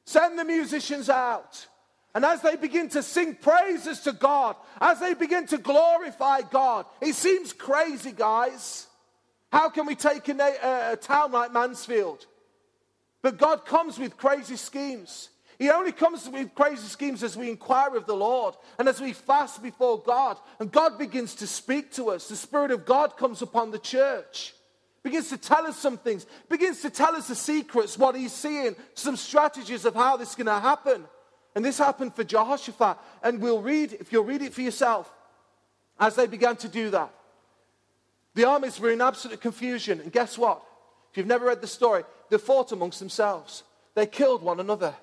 Send 0.04 0.36
the 0.36 0.44
musicians 0.44 1.08
out. 1.08 1.66
And 2.14 2.24
as 2.24 2.42
they 2.42 2.56
begin 2.56 2.88
to 2.90 3.02
sing 3.02 3.34
praises 3.34 4.00
to 4.00 4.12
God, 4.12 4.56
as 4.80 5.00
they 5.00 5.14
begin 5.14 5.46
to 5.46 5.58
glorify 5.58 6.42
God, 6.42 6.86
it 7.00 7.14
seems 7.14 7.52
crazy, 7.52 8.12
guys. 8.12 8.86
How 9.50 9.70
can 9.70 9.86
we 9.86 9.94
take 9.94 10.28
a, 10.28 10.32
a, 10.32 10.92
a 10.92 10.96
town 10.96 11.32
like 11.32 11.52
Mansfield? 11.52 12.26
But 13.22 13.38
God 13.38 13.64
comes 13.64 13.98
with 13.98 14.16
crazy 14.16 14.56
schemes. 14.56 15.30
He 15.58 15.70
only 15.70 15.92
comes 15.92 16.28
with 16.28 16.54
crazy 16.54 16.88
schemes 16.88 17.22
as 17.22 17.36
we 17.36 17.48
inquire 17.48 17.96
of 17.96 18.06
the 18.06 18.16
Lord 18.16 18.56
and 18.78 18.88
as 18.88 19.00
we 19.00 19.12
fast 19.12 19.62
before 19.62 20.02
God. 20.02 20.38
And 20.58 20.72
God 20.72 20.98
begins 20.98 21.36
to 21.36 21.46
speak 21.46 21.92
to 21.92 22.10
us. 22.10 22.28
The 22.28 22.36
Spirit 22.36 22.72
of 22.72 22.84
God 22.84 23.16
comes 23.16 23.42
upon 23.42 23.70
the 23.70 23.78
church, 23.78 24.54
begins 25.02 25.28
to 25.28 25.36
tell 25.36 25.66
us 25.66 25.78
some 25.78 25.98
things, 25.98 26.26
begins 26.48 26.82
to 26.82 26.90
tell 26.90 27.14
us 27.14 27.28
the 27.28 27.36
secrets, 27.36 27.96
what 27.96 28.16
He's 28.16 28.32
seeing, 28.32 28.74
some 28.94 29.16
strategies 29.16 29.84
of 29.84 29.94
how 29.94 30.16
this 30.16 30.30
is 30.30 30.34
going 30.34 30.46
to 30.46 30.58
happen. 30.58 31.04
And 31.54 31.64
this 31.64 31.78
happened 31.78 32.14
for 32.14 32.24
Jehoshaphat. 32.24 32.96
And 33.22 33.40
we'll 33.40 33.62
read, 33.62 33.92
if 33.94 34.12
you'll 34.12 34.24
read 34.24 34.42
it 34.42 34.54
for 34.54 34.62
yourself, 34.62 35.12
as 36.00 36.16
they 36.16 36.26
began 36.26 36.56
to 36.56 36.68
do 36.68 36.90
that. 36.90 37.12
The 38.34 38.44
armies 38.44 38.80
were 38.80 38.90
in 38.90 39.00
absolute 39.00 39.40
confusion. 39.40 40.00
And 40.00 40.12
guess 40.12 40.38
what? 40.38 40.62
If 41.10 41.18
you've 41.18 41.26
never 41.26 41.46
read 41.46 41.60
the 41.60 41.66
story, 41.66 42.04
they 42.30 42.38
fought 42.38 42.72
amongst 42.72 42.98
themselves. 42.98 43.62
They 43.94 44.06
killed 44.06 44.42
one 44.42 44.58
another. 44.58 44.94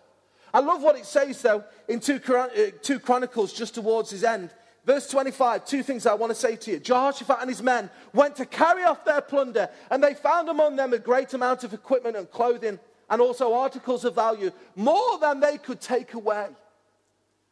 I 0.51 0.59
love 0.61 0.81
what 0.81 0.97
it 0.97 1.05
says, 1.05 1.41
though, 1.41 1.63
in 1.87 1.99
2, 1.99 2.15
uh, 2.15 2.99
Chronicles, 2.99 3.53
just 3.53 3.75
towards 3.75 4.09
his 4.09 4.23
end. 4.23 4.49
Verse 4.85 5.07
25, 5.07 5.65
two 5.65 5.83
things 5.83 6.07
I 6.07 6.15
want 6.15 6.31
to 6.31 6.35
say 6.35 6.55
to 6.55 6.71
you. 6.71 6.79
Jehoshaphat 6.79 7.37
and 7.41 7.49
his 7.49 7.61
men 7.61 7.91
went 8.13 8.35
to 8.37 8.45
carry 8.45 8.83
off 8.83 9.05
their 9.05 9.21
plunder, 9.21 9.69
and 9.91 10.03
they 10.03 10.15
found 10.15 10.49
among 10.49 10.77
them 10.77 10.93
a 10.93 10.97
great 10.97 11.33
amount 11.35 11.63
of 11.63 11.73
equipment 11.73 12.15
and 12.15 12.31
clothing 12.31 12.79
and 13.09 13.21
also 13.21 13.53
articles 13.53 14.05
of 14.05 14.15
value, 14.15 14.51
more 14.75 15.17
than 15.19 15.39
they 15.39 15.57
could 15.57 15.81
take 15.81 16.13
away. 16.13 16.47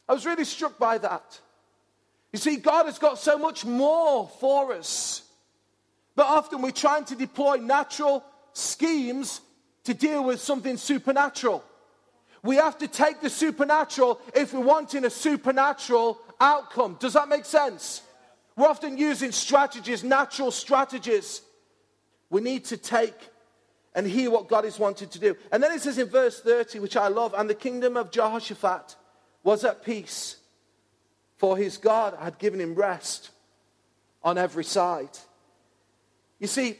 I 0.08 0.12
was 0.12 0.24
really 0.24 0.44
struck 0.44 0.78
by 0.78 0.98
that. 0.98 1.40
You 2.32 2.38
see, 2.38 2.56
God 2.56 2.86
has 2.86 2.98
got 2.98 3.18
so 3.18 3.38
much 3.38 3.64
more 3.64 4.28
for 4.40 4.72
us. 4.72 5.22
But 6.14 6.26
often 6.26 6.62
we're 6.62 6.70
trying 6.70 7.04
to 7.06 7.14
deploy 7.14 7.56
natural 7.56 8.24
schemes 8.52 9.40
to 9.84 9.94
deal 9.94 10.24
with 10.24 10.40
something 10.40 10.76
supernatural. 10.76 11.64
We 12.42 12.56
have 12.56 12.78
to 12.78 12.88
take 12.88 13.20
the 13.20 13.30
supernatural 13.30 14.20
if 14.34 14.52
we're 14.52 14.60
wanting 14.60 15.04
a 15.04 15.10
supernatural 15.10 16.18
outcome. 16.40 16.96
Does 17.00 17.14
that 17.14 17.28
make 17.28 17.44
sense? 17.44 18.02
We're 18.56 18.68
often 18.68 18.98
using 18.98 19.32
strategies, 19.32 20.04
natural 20.04 20.50
strategies. 20.50 21.42
We 22.30 22.40
need 22.40 22.64
to 22.66 22.76
take 22.76 23.14
and 23.98 24.06
hear 24.06 24.30
what 24.30 24.46
God 24.46 24.64
is 24.64 24.78
wanting 24.78 25.08
to 25.08 25.18
do. 25.18 25.36
And 25.50 25.60
then 25.60 25.72
it 25.72 25.80
says 25.80 25.98
in 25.98 26.06
verse 26.06 26.40
30, 26.40 26.78
which 26.78 26.96
I 26.96 27.08
love, 27.08 27.34
and 27.36 27.50
the 27.50 27.54
kingdom 27.54 27.96
of 27.96 28.12
Jehoshaphat 28.12 28.94
was 29.42 29.64
at 29.64 29.84
peace, 29.84 30.36
for 31.36 31.56
his 31.56 31.78
God 31.78 32.16
had 32.20 32.38
given 32.38 32.60
him 32.60 32.76
rest 32.76 33.30
on 34.22 34.38
every 34.38 34.62
side. 34.62 35.18
You 36.38 36.46
see, 36.46 36.78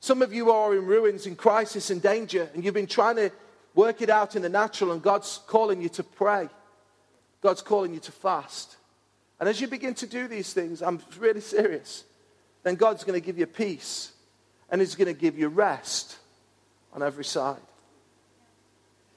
some 0.00 0.20
of 0.20 0.34
you 0.34 0.50
are 0.50 0.76
in 0.76 0.84
ruins, 0.84 1.24
in 1.24 1.34
crisis, 1.34 1.88
and 1.88 2.02
danger, 2.02 2.50
and 2.52 2.62
you've 2.62 2.74
been 2.74 2.86
trying 2.86 3.16
to 3.16 3.30
work 3.74 4.02
it 4.02 4.10
out 4.10 4.36
in 4.36 4.42
the 4.42 4.50
natural, 4.50 4.92
and 4.92 5.00
God's 5.00 5.40
calling 5.46 5.80
you 5.80 5.88
to 5.88 6.02
pray. 6.02 6.46
God's 7.40 7.62
calling 7.62 7.94
you 7.94 8.00
to 8.00 8.12
fast. 8.12 8.76
And 9.40 9.48
as 9.48 9.62
you 9.62 9.66
begin 9.66 9.94
to 9.94 10.06
do 10.06 10.28
these 10.28 10.52
things, 10.52 10.82
I'm 10.82 11.00
really 11.18 11.40
serious, 11.40 12.04
then 12.64 12.74
God's 12.74 13.02
going 13.02 13.18
to 13.18 13.24
give 13.24 13.38
you 13.38 13.46
peace 13.46 14.12
and 14.68 14.82
He's 14.82 14.94
going 14.94 15.08
to 15.08 15.18
give 15.18 15.38
you 15.38 15.48
rest 15.48 16.18
on 16.92 17.02
every 17.02 17.24
side. 17.24 17.60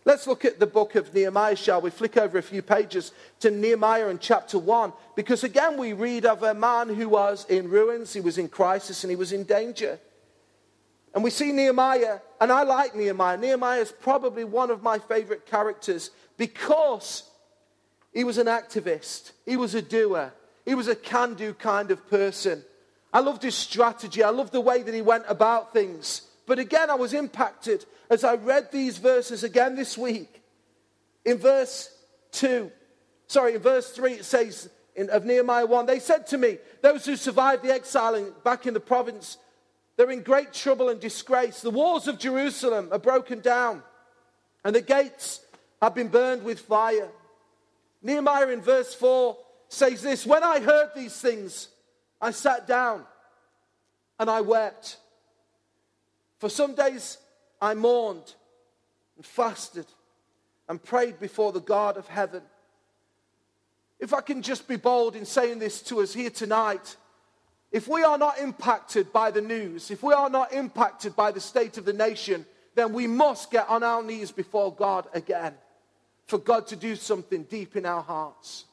Let's 0.05 0.27
look 0.27 0.43
at 0.43 0.59
the 0.59 0.67
book 0.67 0.95
of 0.95 1.13
Nehemiah, 1.13 1.55
shall 1.55 1.79
we? 1.79 1.89
Flick 1.89 2.17
over 2.17 2.37
a 2.37 2.43
few 2.43 2.61
pages 2.61 3.13
to 3.39 3.49
Nehemiah 3.49 4.09
in 4.09 4.19
chapter 4.19 4.59
1, 4.59 4.91
because 5.15 5.45
again 5.45 5.77
we 5.77 5.93
read 5.93 6.25
of 6.25 6.43
a 6.43 6.53
man 6.53 6.89
who 6.93 7.07
was 7.07 7.45
in 7.45 7.69
ruins, 7.69 8.11
he 8.11 8.19
was 8.19 8.37
in 8.37 8.49
crisis, 8.49 9.03
and 9.03 9.11
he 9.11 9.15
was 9.15 9.31
in 9.31 9.43
danger. 9.43 9.99
And 11.13 11.23
we 11.23 11.29
see 11.29 11.51
Nehemiah, 11.51 12.19
and 12.41 12.51
I 12.51 12.63
like 12.63 12.95
Nehemiah. 12.95 13.37
Nehemiah 13.37 13.79
is 13.79 13.91
probably 13.91 14.43
one 14.43 14.71
of 14.71 14.83
my 14.83 14.99
favorite 14.99 15.45
characters 15.45 16.09
because 16.37 17.23
he 18.13 18.25
was 18.25 18.37
an 18.37 18.47
activist, 18.47 19.31
he 19.45 19.55
was 19.55 19.73
a 19.73 19.81
doer, 19.81 20.33
he 20.65 20.75
was 20.75 20.89
a 20.89 20.95
can 20.95 21.35
do 21.35 21.53
kind 21.53 21.91
of 21.91 22.09
person. 22.09 22.63
I 23.13 23.21
loved 23.21 23.43
his 23.43 23.55
strategy, 23.55 24.21
I 24.21 24.31
loved 24.31 24.51
the 24.51 24.59
way 24.59 24.81
that 24.81 24.93
he 24.93 25.01
went 25.01 25.25
about 25.29 25.71
things. 25.71 26.23
But 26.45 26.59
again, 26.59 26.89
I 26.89 26.95
was 26.95 27.13
impacted 27.13 27.85
as 28.09 28.23
I 28.23 28.35
read 28.35 28.71
these 28.71 28.97
verses 28.97 29.43
again 29.43 29.75
this 29.75 29.97
week. 29.97 30.41
In 31.25 31.37
verse 31.37 31.89
2, 32.33 32.71
sorry, 33.27 33.55
in 33.55 33.61
verse 33.61 33.91
3, 33.91 34.13
it 34.13 34.25
says 34.25 34.69
in, 34.95 35.09
of 35.09 35.25
Nehemiah 35.25 35.65
1, 35.65 35.85
they 35.85 35.99
said 35.99 36.27
to 36.27 36.37
me, 36.37 36.57
Those 36.81 37.05
who 37.05 37.15
survived 37.15 37.63
the 37.63 37.73
exiling 37.73 38.33
back 38.43 38.65
in 38.65 38.73
the 38.73 38.79
province, 38.79 39.37
they're 39.95 40.11
in 40.11 40.21
great 40.21 40.53
trouble 40.53 40.89
and 40.89 40.99
disgrace. 40.99 41.61
The 41.61 41.69
walls 41.69 42.07
of 42.07 42.19
Jerusalem 42.19 42.89
are 42.91 42.99
broken 42.99 43.39
down, 43.39 43.83
and 44.63 44.75
the 44.75 44.81
gates 44.81 45.39
have 45.81 45.95
been 45.95 46.09
burned 46.09 46.43
with 46.43 46.59
fire. 46.59 47.09
Nehemiah 48.01 48.49
in 48.49 48.61
verse 48.61 48.93
4 48.93 49.37
says 49.69 50.01
this 50.01 50.25
When 50.25 50.43
I 50.43 50.59
heard 50.59 50.89
these 50.95 51.19
things, 51.19 51.69
I 52.21 52.31
sat 52.31 52.67
down 52.67 53.05
and 54.19 54.29
I 54.29 54.41
wept. 54.41 54.97
For 56.43 56.49
some 56.49 56.75
days 56.75 57.19
I 57.61 57.73
mourned 57.73 58.35
and 59.15 59.25
fasted 59.25 59.85
and 60.67 60.83
prayed 60.83 61.17
before 61.17 61.53
the 61.53 61.61
God 61.61 61.95
of 61.95 62.05
heaven. 62.09 62.41
If 63.97 64.13
I 64.13 64.19
can 64.19 64.41
just 64.41 64.67
be 64.67 64.75
bold 64.75 65.15
in 65.15 65.23
saying 65.23 65.59
this 65.59 65.81
to 65.83 66.01
us 66.01 66.13
here 66.13 66.29
tonight, 66.29 66.97
if 67.71 67.87
we 67.87 68.03
are 68.03 68.17
not 68.17 68.39
impacted 68.39 69.13
by 69.13 69.31
the 69.31 69.39
news, 69.39 69.89
if 69.89 70.03
we 70.03 70.13
are 70.13 70.29
not 70.29 70.51
impacted 70.51 71.15
by 71.15 71.31
the 71.31 71.39
state 71.39 71.77
of 71.77 71.85
the 71.85 71.93
nation, 71.93 72.45
then 72.75 72.91
we 72.91 73.07
must 73.07 73.49
get 73.49 73.69
on 73.69 73.81
our 73.81 74.03
knees 74.03 74.33
before 74.33 74.75
God 74.75 75.07
again 75.13 75.53
for 76.25 76.39
God 76.39 76.67
to 76.67 76.75
do 76.75 76.97
something 76.97 77.43
deep 77.43 77.77
in 77.77 77.85
our 77.85 78.03
hearts. 78.03 78.65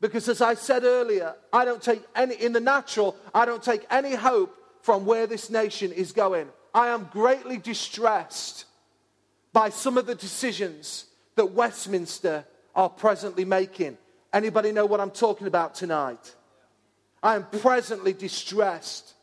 Because 0.00 0.28
as 0.28 0.40
I 0.40 0.54
said 0.54 0.82
earlier, 0.82 1.36
I 1.52 1.64
don't 1.64 1.80
take 1.80 2.02
any, 2.16 2.34
in 2.34 2.52
the 2.52 2.58
natural, 2.58 3.14
I 3.32 3.44
don't 3.44 3.62
take 3.62 3.86
any 3.92 4.16
hope 4.16 4.57
from 4.82 5.06
where 5.06 5.26
this 5.26 5.50
nation 5.50 5.92
is 5.92 6.12
going. 6.12 6.48
I 6.74 6.88
am 6.88 7.08
greatly 7.12 7.58
distressed 7.58 8.64
by 9.52 9.70
some 9.70 9.98
of 9.98 10.06
the 10.06 10.14
decisions 10.14 11.06
that 11.36 11.52
Westminster 11.52 12.44
are 12.74 12.88
presently 12.88 13.44
making. 13.44 13.98
Anybody 14.32 14.72
know 14.72 14.86
what 14.86 15.00
I'm 15.00 15.10
talking 15.10 15.46
about 15.46 15.74
tonight? 15.74 16.34
I 17.22 17.34
am 17.34 17.44
presently 17.44 18.12
distressed. 18.12 19.14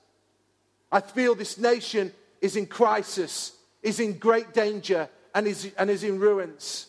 I 0.91 1.02
feel 1.02 1.36
this 1.36 1.58
nation 1.58 2.12
is 2.41 2.56
in 2.56 2.65
crisis, 2.65 3.54
is 3.82 4.00
in 4.00 4.18
great 4.18 4.54
danger, 4.54 5.10
and 5.34 5.48
is, 5.48 5.72
and 5.78 5.89
is 5.89 6.04
in 6.04 6.20
ruins. 6.20 6.88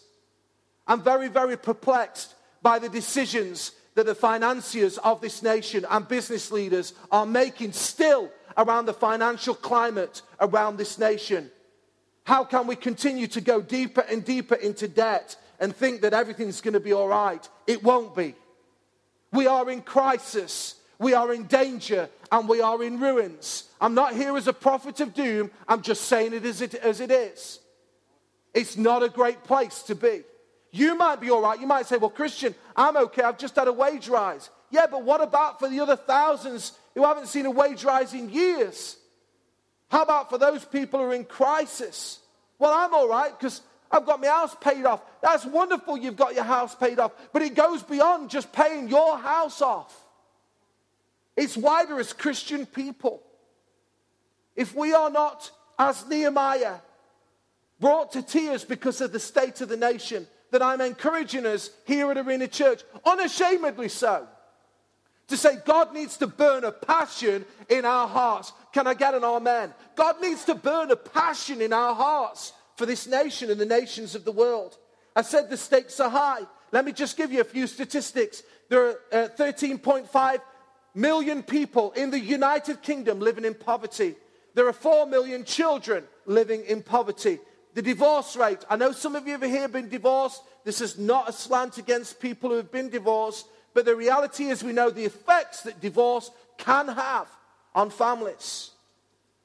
I'm 0.86 1.02
very, 1.02 1.28
very 1.28 1.56
perplexed 1.56 2.34
by 2.62 2.78
the 2.78 2.88
decisions 2.88 3.72
that 3.96 4.06
the 4.06 4.14
financiers 4.14 4.98
of 4.98 5.20
this 5.20 5.42
nation 5.42 5.84
and 5.90 6.06
business 6.06 6.52
leaders 6.52 6.92
are 7.10 7.26
making 7.26 7.72
still 7.72 8.30
around 8.56 8.86
the 8.86 8.92
financial 8.92 9.54
climate 9.54 10.22
around 10.38 10.76
this 10.76 10.98
nation? 10.98 11.50
How 12.24 12.44
can 12.44 12.66
we 12.66 12.76
continue 12.76 13.26
to 13.28 13.40
go 13.40 13.60
deeper 13.60 14.02
and 14.02 14.24
deeper 14.24 14.54
into 14.54 14.86
debt 14.86 15.36
and 15.58 15.74
think 15.74 16.02
that 16.02 16.12
everything's 16.12 16.60
going 16.60 16.74
to 16.74 16.80
be 16.80 16.92
all 16.92 17.08
right? 17.08 17.48
It 17.66 17.82
won't 17.82 18.14
be. 18.14 18.34
We 19.32 19.46
are 19.46 19.68
in 19.70 19.80
crisis, 19.80 20.74
we 20.98 21.14
are 21.14 21.32
in 21.32 21.44
danger, 21.44 22.10
and 22.30 22.48
we 22.48 22.60
are 22.60 22.82
in 22.82 23.00
ruins. 23.00 23.64
I'm 23.80 23.94
not 23.94 24.14
here 24.14 24.36
as 24.36 24.46
a 24.46 24.52
prophet 24.52 25.00
of 25.00 25.14
doom, 25.14 25.50
I'm 25.66 25.80
just 25.80 26.02
saying 26.02 26.34
it 26.34 26.44
as 26.44 26.60
it, 26.60 26.74
as 26.74 27.00
it 27.00 27.10
is. 27.10 27.60
It's 28.52 28.76
not 28.76 29.02
a 29.02 29.08
great 29.08 29.42
place 29.44 29.82
to 29.84 29.94
be. 29.94 30.22
You 30.76 30.94
might 30.94 31.20
be 31.22 31.30
all 31.30 31.40
right. 31.40 31.58
You 31.58 31.66
might 31.66 31.86
say, 31.86 31.96
Well, 31.96 32.10
Christian, 32.10 32.54
I'm 32.76 32.96
okay. 32.98 33.22
I've 33.22 33.38
just 33.38 33.56
had 33.56 33.66
a 33.66 33.72
wage 33.72 34.08
rise. 34.08 34.50
Yeah, 34.70 34.86
but 34.90 35.04
what 35.04 35.22
about 35.22 35.58
for 35.58 35.70
the 35.70 35.80
other 35.80 35.96
thousands 35.96 36.72
who 36.94 37.02
haven't 37.02 37.28
seen 37.28 37.46
a 37.46 37.50
wage 37.50 37.82
rise 37.82 38.12
in 38.12 38.28
years? 38.28 38.98
How 39.88 40.02
about 40.02 40.28
for 40.28 40.36
those 40.36 40.64
people 40.64 41.00
who 41.00 41.06
are 41.06 41.14
in 41.14 41.24
crisis? 41.24 42.18
Well, 42.58 42.72
I'm 42.74 42.92
all 42.92 43.08
right 43.08 43.36
because 43.38 43.62
I've 43.90 44.04
got 44.04 44.20
my 44.20 44.26
house 44.26 44.54
paid 44.60 44.84
off. 44.84 45.00
That's 45.22 45.46
wonderful 45.46 45.96
you've 45.96 46.16
got 46.16 46.34
your 46.34 46.44
house 46.44 46.74
paid 46.74 46.98
off, 46.98 47.12
but 47.32 47.40
it 47.40 47.54
goes 47.54 47.82
beyond 47.82 48.28
just 48.28 48.52
paying 48.52 48.88
your 48.88 49.16
house 49.16 49.62
off. 49.62 49.94
It's 51.36 51.56
wider 51.56 51.98
as 51.98 52.12
Christian 52.12 52.66
people. 52.66 53.22
If 54.56 54.74
we 54.74 54.92
are 54.92 55.10
not, 55.10 55.50
as 55.78 56.06
Nehemiah, 56.06 56.76
brought 57.80 58.12
to 58.12 58.22
tears 58.22 58.64
because 58.64 59.00
of 59.00 59.12
the 59.12 59.20
state 59.20 59.60
of 59.60 59.68
the 59.68 59.76
nation, 59.76 60.26
that 60.56 60.64
I'm 60.64 60.80
encouraging 60.80 61.44
us 61.44 61.68
here 61.84 62.10
at 62.10 62.16
Arena 62.16 62.48
Church, 62.48 62.82
unashamedly 63.04 63.90
so, 63.90 64.26
to 65.28 65.36
say 65.36 65.58
God 65.66 65.92
needs 65.92 66.16
to 66.16 66.26
burn 66.26 66.64
a 66.64 66.72
passion 66.72 67.44
in 67.68 67.84
our 67.84 68.08
hearts. 68.08 68.54
Can 68.72 68.86
I 68.86 68.94
get 68.94 69.12
an 69.12 69.22
amen? 69.22 69.74
God 69.96 70.18
needs 70.22 70.46
to 70.46 70.54
burn 70.54 70.90
a 70.90 70.96
passion 70.96 71.60
in 71.60 71.74
our 71.74 71.94
hearts 71.94 72.54
for 72.76 72.86
this 72.86 73.06
nation 73.06 73.50
and 73.50 73.60
the 73.60 73.66
nations 73.66 74.14
of 74.14 74.24
the 74.24 74.32
world. 74.32 74.78
I 75.14 75.20
said 75.20 75.50
the 75.50 75.58
stakes 75.58 76.00
are 76.00 76.08
high. 76.08 76.46
Let 76.72 76.86
me 76.86 76.92
just 76.92 77.18
give 77.18 77.30
you 77.30 77.42
a 77.42 77.44
few 77.44 77.66
statistics. 77.66 78.42
There 78.70 78.86
are 78.86 79.00
uh, 79.12 79.28
13.5 79.38 80.38
million 80.94 81.42
people 81.42 81.92
in 81.92 82.10
the 82.10 82.20
United 82.20 82.80
Kingdom 82.80 83.20
living 83.20 83.44
in 83.44 83.52
poverty. 83.52 84.14
There 84.54 84.66
are 84.66 84.72
4 84.72 85.04
million 85.04 85.44
children 85.44 86.04
living 86.24 86.64
in 86.64 86.82
poverty. 86.82 87.40
The 87.76 87.82
divorce 87.82 88.36
rate, 88.36 88.64
I 88.70 88.76
know 88.76 88.92
some 88.92 89.14
of 89.16 89.26
you 89.26 89.32
have 89.32 89.42
here 89.42 89.60
have 89.60 89.72
been 89.72 89.90
divorced. 89.90 90.40
This 90.64 90.80
is 90.80 90.98
not 90.98 91.28
a 91.28 91.32
slant 91.32 91.76
against 91.76 92.18
people 92.18 92.48
who 92.48 92.56
have 92.56 92.72
been 92.72 92.88
divorced. 92.88 93.46
But 93.74 93.84
the 93.84 93.94
reality 93.94 94.46
is, 94.46 94.64
we 94.64 94.72
know 94.72 94.88
the 94.88 95.04
effects 95.04 95.60
that 95.64 95.78
divorce 95.78 96.30
can 96.56 96.88
have 96.88 97.28
on 97.74 97.90
families. 97.90 98.70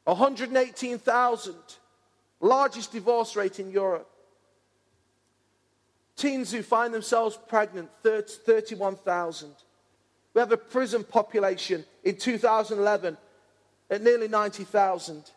118,000, 0.05 1.55
largest 2.39 2.93
divorce 2.93 3.35
rate 3.35 3.59
in 3.59 3.69
Europe. 3.69 4.09
Teens 6.15 6.53
who 6.53 6.63
find 6.63 6.93
themselves 6.93 7.37
pregnant, 7.49 7.89
31,000. 8.01 9.51
We 10.33 10.39
have 10.39 10.53
a 10.53 10.57
prison 10.57 11.03
population 11.03 11.83
in 12.05 12.15
2011 12.15 13.17
at 13.89 14.01
nearly 14.01 14.29
90,000. 14.29 15.29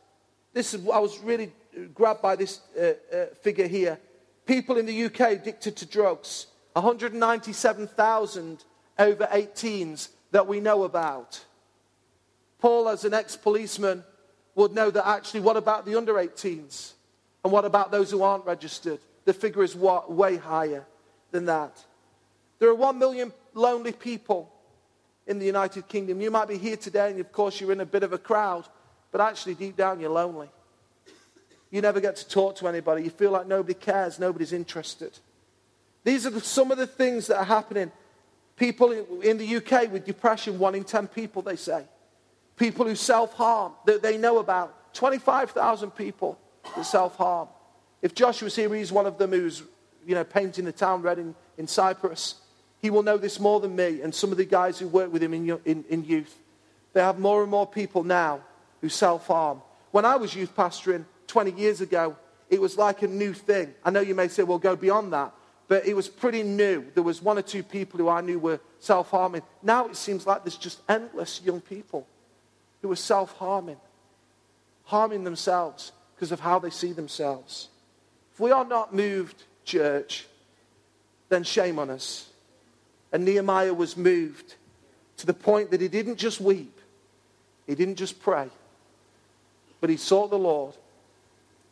This 0.53 0.75
is, 0.75 0.81
what 0.81 0.95
I 0.95 1.01
was 1.01 1.19
really 1.19 1.51
grabbed 1.95 2.23
by 2.23 2.37
this 2.37 2.61
uh, 2.79 2.93
uh, 3.15 3.27
figure 3.43 3.67
here. 3.67 3.99
People 4.47 4.77
in 4.77 4.87
the 4.87 5.05
UK 5.05 5.21
addicted 5.21 5.77
to 5.77 5.87
drugs, 5.87 6.47
197,000 6.75 8.65
over 8.99 9.27
18s 9.27 10.09
that 10.31 10.47
we 10.47 10.61
know 10.61 10.85
about. 10.85 11.45
Paul, 12.59 12.89
as 12.89 13.05
an 13.05 13.15
ex 13.15 13.37
policeman, 13.37 14.05
would 14.55 14.73
know 14.73 14.91
that 14.91 15.07
actually, 15.07 15.41
what 15.41 15.57
about 15.57 15.85
the 15.85 15.97
under 15.97 16.15
18s? 16.15 16.93
And 17.43 17.53
what 17.53 17.65
about 17.65 17.91
those 17.91 18.11
who 18.11 18.23
aren't 18.23 18.47
registered? 18.47 19.01
The 19.25 19.35
figure 19.35 19.63
is 19.63 19.75
way 19.77 20.37
higher 20.37 20.85
than 21.31 21.47
that. 21.47 21.85
There 22.59 22.69
are 22.69 22.75
1 22.75 22.99
million 22.99 23.33
lonely 23.53 23.93
people 23.93 24.51
in 25.27 25.39
the 25.39 25.47
United 25.47 25.89
Kingdom. 25.89 26.21
You 26.21 26.31
might 26.31 26.49
be 26.49 26.59
here 26.59 26.77
today, 26.77 27.11
and 27.11 27.21
of 27.21 27.33
course, 27.33 27.61
you're 27.61 27.73
in 27.73 27.81
a 27.81 27.87
bit 27.87 28.03
of 28.03 28.13
a 28.13 28.19
crowd, 28.19 28.67
but 29.11 29.21
actually, 29.21 29.55
deep 29.55 29.77
down, 29.77 30.01
you're 30.01 30.11
lonely. 30.11 30.49
You 31.75 31.83
never 31.83 32.01
get 32.01 32.17
to 32.17 32.29
talk 32.29 32.57
to 32.57 32.69
anybody. 32.69 33.03
You 33.03 33.11
feel 33.11 33.33
like 33.33 33.47
nobody 33.47 33.75
cares, 33.75 34.19
nobody's 34.19 34.53
interested. 34.53 35.19
These 36.05 36.27
are 36.27 36.31
the, 36.31 36.41
some 36.41 36.71
of 36.71 36.79
the 36.79 36.87
things 36.87 37.27
that 37.27 37.39
are 37.39 37.45
happening 37.45 37.91
People 38.57 38.93
in 39.23 39.39
the 39.39 39.57
UK 39.57 39.91
with 39.91 40.05
depression, 40.05 40.59
one 40.59 40.75
in 40.75 40.85
10 40.85 41.09
people, 41.09 41.43
they 41.43 41.57
say. 41.57 41.85
People 42.57 42.87
who 42.87 42.95
self 42.95 43.33
harm 43.33 43.73
that 43.87 44.03
they 44.03 44.17
know 44.17 44.39
about. 44.39 44.95
25,000 44.95 45.91
people 45.91 46.39
that 46.77 46.87
self 46.87 47.17
harm. 47.17 47.49
If 48.01 48.15
Joshua 48.15 48.47
was 48.47 48.55
here, 48.55 48.73
he's 48.73 48.93
one 48.93 49.07
of 49.07 49.19
them 49.19 49.31
who's 49.31 49.63
you 50.07 50.15
know, 50.15 50.23
painting 50.23 50.67
the 50.67 50.73
town 50.73 51.03
red 51.03 51.19
in, 51.19 51.35
in 51.59 51.67
Cyprus. 51.67 52.37
He 52.81 52.91
will 52.91 53.03
know 53.03 53.17
this 53.17 53.41
more 53.41 53.59
than 53.59 53.75
me 53.75 54.03
and 54.03 54.15
some 54.15 54.31
of 54.31 54.37
the 54.37 54.45
guys 54.45 54.79
who 54.79 54.87
work 54.87 55.13
with 55.13 55.23
him 55.23 55.35
in, 55.35 55.59
in, 55.65 55.85
in 55.89 56.05
youth. 56.05 56.39
They 56.93 57.01
have 57.01 57.19
more 57.19 57.43
and 57.43 57.51
more 57.51 57.67
people 57.67 58.05
now 58.05 58.41
who 58.81 58.89
self 58.89 59.27
harm. 59.27 59.63
When 59.91 60.05
I 60.05 60.15
was 60.15 60.37
youth 60.37 60.55
pastoring 60.55 61.07
20 61.27 61.53
years 61.53 61.81
ago, 61.81 62.17
it 62.51 62.61
was 62.61 62.77
like 62.77 63.03
a 63.03 63.09
new 63.09 63.33
thing. 63.33 63.75
I 63.85 63.91
know 63.91 64.01
you 64.01 64.15
may 64.15 64.29
say, 64.29 64.43
well, 64.43 64.59
go 64.59 64.77
beyond 64.77 65.13
that, 65.13 65.33
but 65.69 65.87
it 65.87 65.95
was 65.95 66.09
pretty 66.09 66.43
new. 66.43 66.85
There 66.95 67.03
was 67.03 67.23
one 67.23 67.39
or 67.39 67.43
two 67.43 67.63
people 67.63 67.99
who 67.99 68.09
I 68.09 68.21
knew 68.21 68.39
were 68.39 68.61
self 68.79 69.11
harming. 69.11 69.43
Now 69.63 69.87
it 69.87 69.97
seems 69.97 70.27
like 70.27 70.45
there's 70.45 70.57
just 70.57 70.81
endless 70.89 71.41
young 71.45 71.61
people 71.61 72.07
who 72.83 72.93
are 72.93 72.97
self 72.97 73.37
harming, 73.39 73.79
harming 74.85 75.25
themselves 75.25 75.93
because 76.15 76.33
of 76.33 76.41
how 76.41 76.59
they 76.59 76.71
see 76.71 76.93
themselves. 76.93 77.69
If 78.33 78.41
we 78.41 78.51
are 78.51 78.65
not 78.65 78.95
moved, 78.95 79.43
church, 79.65 80.27
then 81.29 81.45
shame 81.45 81.79
on 81.79 81.91
us. 81.91 82.29
And 83.13 83.25
Nehemiah 83.25 83.75
was 83.75 83.97
moved 83.97 84.57
to 85.19 85.27
the 85.27 85.35
point 85.35 85.71
that 85.71 85.81
he 85.81 85.89
didn't 85.89 86.17
just 86.17 86.41
weep, 86.41 86.79
he 87.67 87.75
didn't 87.75 87.97
just 87.97 88.21
pray, 88.21 88.49
but 89.81 89.89
he 89.89 89.97
sought 89.97 90.31
the 90.31 90.39
Lord 90.39 90.75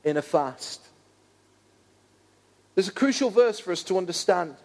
in 0.05 0.17
a 0.17 0.23
fast. 0.23 0.81
There's 2.75 2.88
a 2.88 2.93
crucial 2.93 3.31
verse 3.31 3.59
for 3.59 3.73
us 3.73 3.83
to 3.85 3.99
understand. 3.99 4.57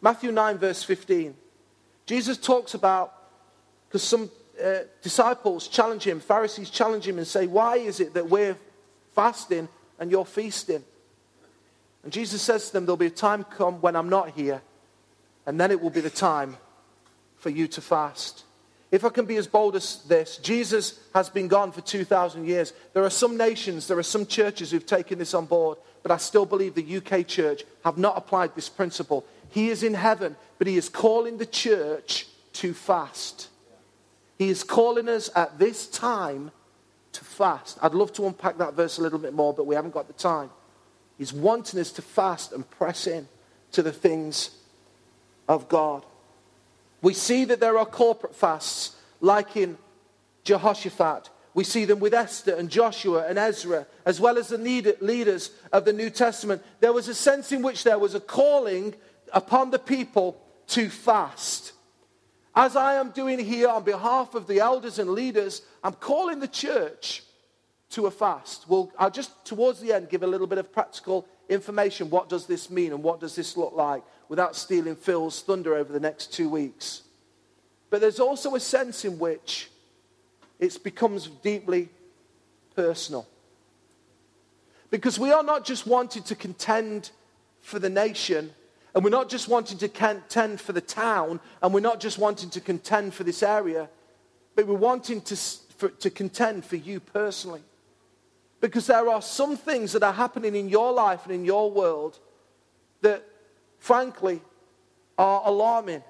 Matthew 0.00 0.32
9, 0.32 0.58
verse 0.58 0.82
15. 0.82 1.34
Jesus 2.06 2.36
talks 2.36 2.74
about, 2.74 3.14
because 3.88 4.02
some 4.02 4.30
uh, 4.62 4.80
disciples 5.02 5.68
challenge 5.68 6.04
him, 6.04 6.20
Pharisees 6.20 6.70
challenge 6.70 7.06
him 7.06 7.18
and 7.18 7.26
say, 7.26 7.46
Why 7.46 7.76
is 7.76 8.00
it 8.00 8.14
that 8.14 8.28
we're 8.28 8.56
fasting 9.14 9.68
and 9.98 10.10
you're 10.10 10.24
feasting? 10.24 10.84
And 12.02 12.12
Jesus 12.12 12.42
says 12.42 12.66
to 12.66 12.72
them, 12.74 12.86
There'll 12.86 12.96
be 12.96 13.06
a 13.06 13.10
time 13.10 13.44
come 13.44 13.80
when 13.80 13.96
I'm 13.96 14.08
not 14.08 14.30
here, 14.30 14.60
and 15.46 15.58
then 15.58 15.70
it 15.70 15.80
will 15.80 15.90
be 15.90 16.00
the 16.00 16.10
time 16.10 16.56
for 17.36 17.50
you 17.50 17.66
to 17.68 17.80
fast. 17.80 18.43
If 18.94 19.04
I 19.04 19.08
can 19.08 19.24
be 19.24 19.38
as 19.38 19.48
bold 19.48 19.74
as 19.74 20.04
this, 20.04 20.36
Jesus 20.36 21.00
has 21.14 21.28
been 21.28 21.48
gone 21.48 21.72
for 21.72 21.80
2,000 21.80 22.46
years. 22.46 22.72
There 22.92 23.02
are 23.02 23.10
some 23.10 23.36
nations, 23.36 23.88
there 23.88 23.98
are 23.98 24.04
some 24.04 24.24
churches 24.24 24.70
who've 24.70 24.86
taken 24.86 25.18
this 25.18 25.34
on 25.34 25.46
board, 25.46 25.78
but 26.04 26.12
I 26.12 26.16
still 26.16 26.46
believe 26.46 26.76
the 26.76 26.98
UK 26.98 27.26
church 27.26 27.64
have 27.84 27.98
not 27.98 28.16
applied 28.16 28.54
this 28.54 28.68
principle. 28.68 29.24
He 29.50 29.68
is 29.68 29.82
in 29.82 29.94
heaven, 29.94 30.36
but 30.58 30.68
he 30.68 30.76
is 30.76 30.88
calling 30.88 31.38
the 31.38 31.44
church 31.46 32.28
to 32.52 32.72
fast. 32.72 33.48
He 34.38 34.48
is 34.48 34.62
calling 34.62 35.08
us 35.08 35.28
at 35.34 35.58
this 35.58 35.88
time 35.88 36.52
to 37.14 37.24
fast. 37.24 37.78
I'd 37.82 37.94
love 37.94 38.12
to 38.12 38.28
unpack 38.28 38.58
that 38.58 38.74
verse 38.74 38.98
a 38.98 39.02
little 39.02 39.18
bit 39.18 39.34
more, 39.34 39.52
but 39.52 39.66
we 39.66 39.74
haven't 39.74 39.94
got 39.94 40.06
the 40.06 40.12
time. 40.12 40.50
He's 41.18 41.32
wanting 41.32 41.80
us 41.80 41.90
to 41.90 42.02
fast 42.02 42.52
and 42.52 42.70
press 42.70 43.08
in 43.08 43.26
to 43.72 43.82
the 43.82 43.90
things 43.90 44.50
of 45.48 45.68
God. 45.68 46.04
We 47.04 47.12
see 47.12 47.44
that 47.44 47.60
there 47.60 47.76
are 47.76 47.84
corporate 47.84 48.34
fasts, 48.34 48.96
like 49.20 49.58
in 49.58 49.76
Jehoshaphat. 50.42 51.28
We 51.52 51.62
see 51.62 51.84
them 51.84 52.00
with 52.00 52.14
Esther 52.14 52.54
and 52.54 52.70
Joshua 52.70 53.26
and 53.28 53.38
Ezra, 53.38 53.86
as 54.06 54.20
well 54.20 54.38
as 54.38 54.48
the 54.48 54.56
leaders 54.56 55.50
of 55.70 55.84
the 55.84 55.92
New 55.92 56.08
Testament. 56.08 56.62
There 56.80 56.94
was 56.94 57.08
a 57.08 57.14
sense 57.14 57.52
in 57.52 57.60
which 57.60 57.84
there 57.84 57.98
was 57.98 58.14
a 58.14 58.20
calling 58.20 58.94
upon 59.34 59.70
the 59.70 59.78
people 59.78 60.40
to 60.68 60.88
fast. 60.88 61.74
As 62.56 62.74
I 62.74 62.94
am 62.94 63.10
doing 63.10 63.38
here 63.38 63.68
on 63.68 63.84
behalf 63.84 64.34
of 64.34 64.46
the 64.46 64.60
elders 64.60 64.98
and 64.98 65.10
leaders, 65.10 65.60
I'm 65.82 65.92
calling 65.92 66.40
the 66.40 66.48
church 66.48 67.22
to 67.94 68.06
a 68.06 68.10
fast. 68.10 68.68
Well, 68.68 68.90
I'll 68.98 69.10
just 69.10 69.44
towards 69.44 69.80
the 69.80 69.92
end 69.92 70.08
give 70.08 70.22
a 70.22 70.26
little 70.26 70.46
bit 70.46 70.58
of 70.58 70.72
practical 70.72 71.26
information. 71.48 72.10
What 72.10 72.28
does 72.28 72.46
this 72.46 72.68
mean 72.70 72.92
and 72.92 73.02
what 73.02 73.20
does 73.20 73.36
this 73.36 73.56
look 73.56 73.74
like 73.74 74.02
without 74.28 74.56
stealing 74.56 74.96
Phil's 74.96 75.40
thunder 75.42 75.74
over 75.74 75.92
the 75.92 76.00
next 76.00 76.32
two 76.32 76.48
weeks? 76.48 77.02
But 77.90 78.00
there's 78.00 78.20
also 78.20 78.56
a 78.56 78.60
sense 78.60 79.04
in 79.04 79.18
which 79.18 79.70
it 80.58 80.82
becomes 80.82 81.28
deeply 81.28 81.88
personal. 82.74 83.26
Because 84.90 85.18
we 85.18 85.30
are 85.30 85.44
not 85.44 85.64
just 85.64 85.86
wanting 85.86 86.24
to 86.24 86.34
contend 86.34 87.10
for 87.60 87.78
the 87.78 87.90
nation, 87.90 88.50
and 88.94 89.04
we're 89.04 89.10
not 89.10 89.28
just 89.28 89.48
wanting 89.48 89.78
to 89.78 89.88
contend 89.88 90.60
for 90.60 90.72
the 90.72 90.80
town, 90.80 91.40
and 91.62 91.72
we're 91.72 91.80
not 91.80 92.00
just 92.00 92.18
wanting 92.18 92.50
to 92.50 92.60
contend 92.60 93.14
for 93.14 93.24
this 93.24 93.42
area, 93.42 93.88
but 94.56 94.66
we're 94.66 94.74
wanting 94.74 95.20
to, 95.22 95.36
for, 95.76 95.88
to 95.88 96.10
contend 96.10 96.64
for 96.64 96.76
you 96.76 97.00
personally. 97.00 97.62
Because 98.64 98.86
there 98.86 99.10
are 99.10 99.20
some 99.20 99.58
things 99.58 99.92
that 99.92 100.02
are 100.02 100.14
happening 100.14 100.54
in 100.54 100.70
your 100.70 100.90
life 100.90 101.26
and 101.26 101.34
in 101.34 101.44
your 101.44 101.70
world 101.70 102.18
that, 103.02 103.22
frankly, 103.78 104.40
are 105.18 105.42
alarming. 105.44 106.02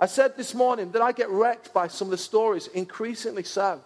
I 0.00 0.06
said 0.06 0.38
this 0.38 0.54
morning 0.54 0.92
that 0.92 1.02
I 1.02 1.12
get 1.12 1.28
wrecked 1.28 1.74
by 1.74 1.88
some 1.88 2.06
of 2.06 2.12
the 2.12 2.16
stories, 2.16 2.68
increasingly 2.68 3.42
so, 3.42 3.82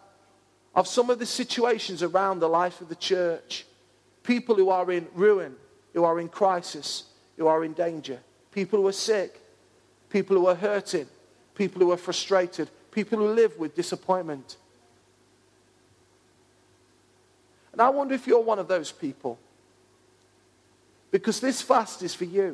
of 0.77 0.87
some 0.87 1.11
of 1.11 1.19
the 1.19 1.27
situations 1.27 2.05
around 2.05 2.39
the 2.39 2.49
life 2.49 2.81
of 2.81 2.89
the 2.89 2.95
church. 2.95 3.67
People 4.23 4.55
who 4.55 4.71
are 4.71 4.93
in 4.93 5.09
ruin, 5.13 5.57
who 5.93 6.05
are 6.05 6.21
in 6.21 6.29
crisis, 6.29 7.07
who 7.37 7.49
are 7.49 7.65
in 7.65 7.73
danger, 7.73 8.21
people 8.53 8.79
who 8.79 8.87
are 8.87 8.93
sick, 8.93 9.41
people 10.09 10.37
who 10.37 10.47
are 10.47 10.55
hurting, 10.55 11.09
people 11.57 11.83
who 11.83 11.91
are 11.91 11.97
frustrated, 11.97 12.71
people 12.93 13.19
who 13.19 13.27
live 13.27 13.59
with 13.59 13.75
disappointment. 13.75 14.57
And 17.81 17.87
I 17.87 17.89
wonder 17.89 18.15
if 18.15 18.27
you're 18.27 18.43
one 18.43 18.59
of 18.59 18.69
those 18.69 18.93
people. 18.93 19.39
Because 21.11 21.41
this 21.41 21.63
fast 21.63 22.03
is 22.03 22.15
for 22.15 22.27
you. 22.27 22.49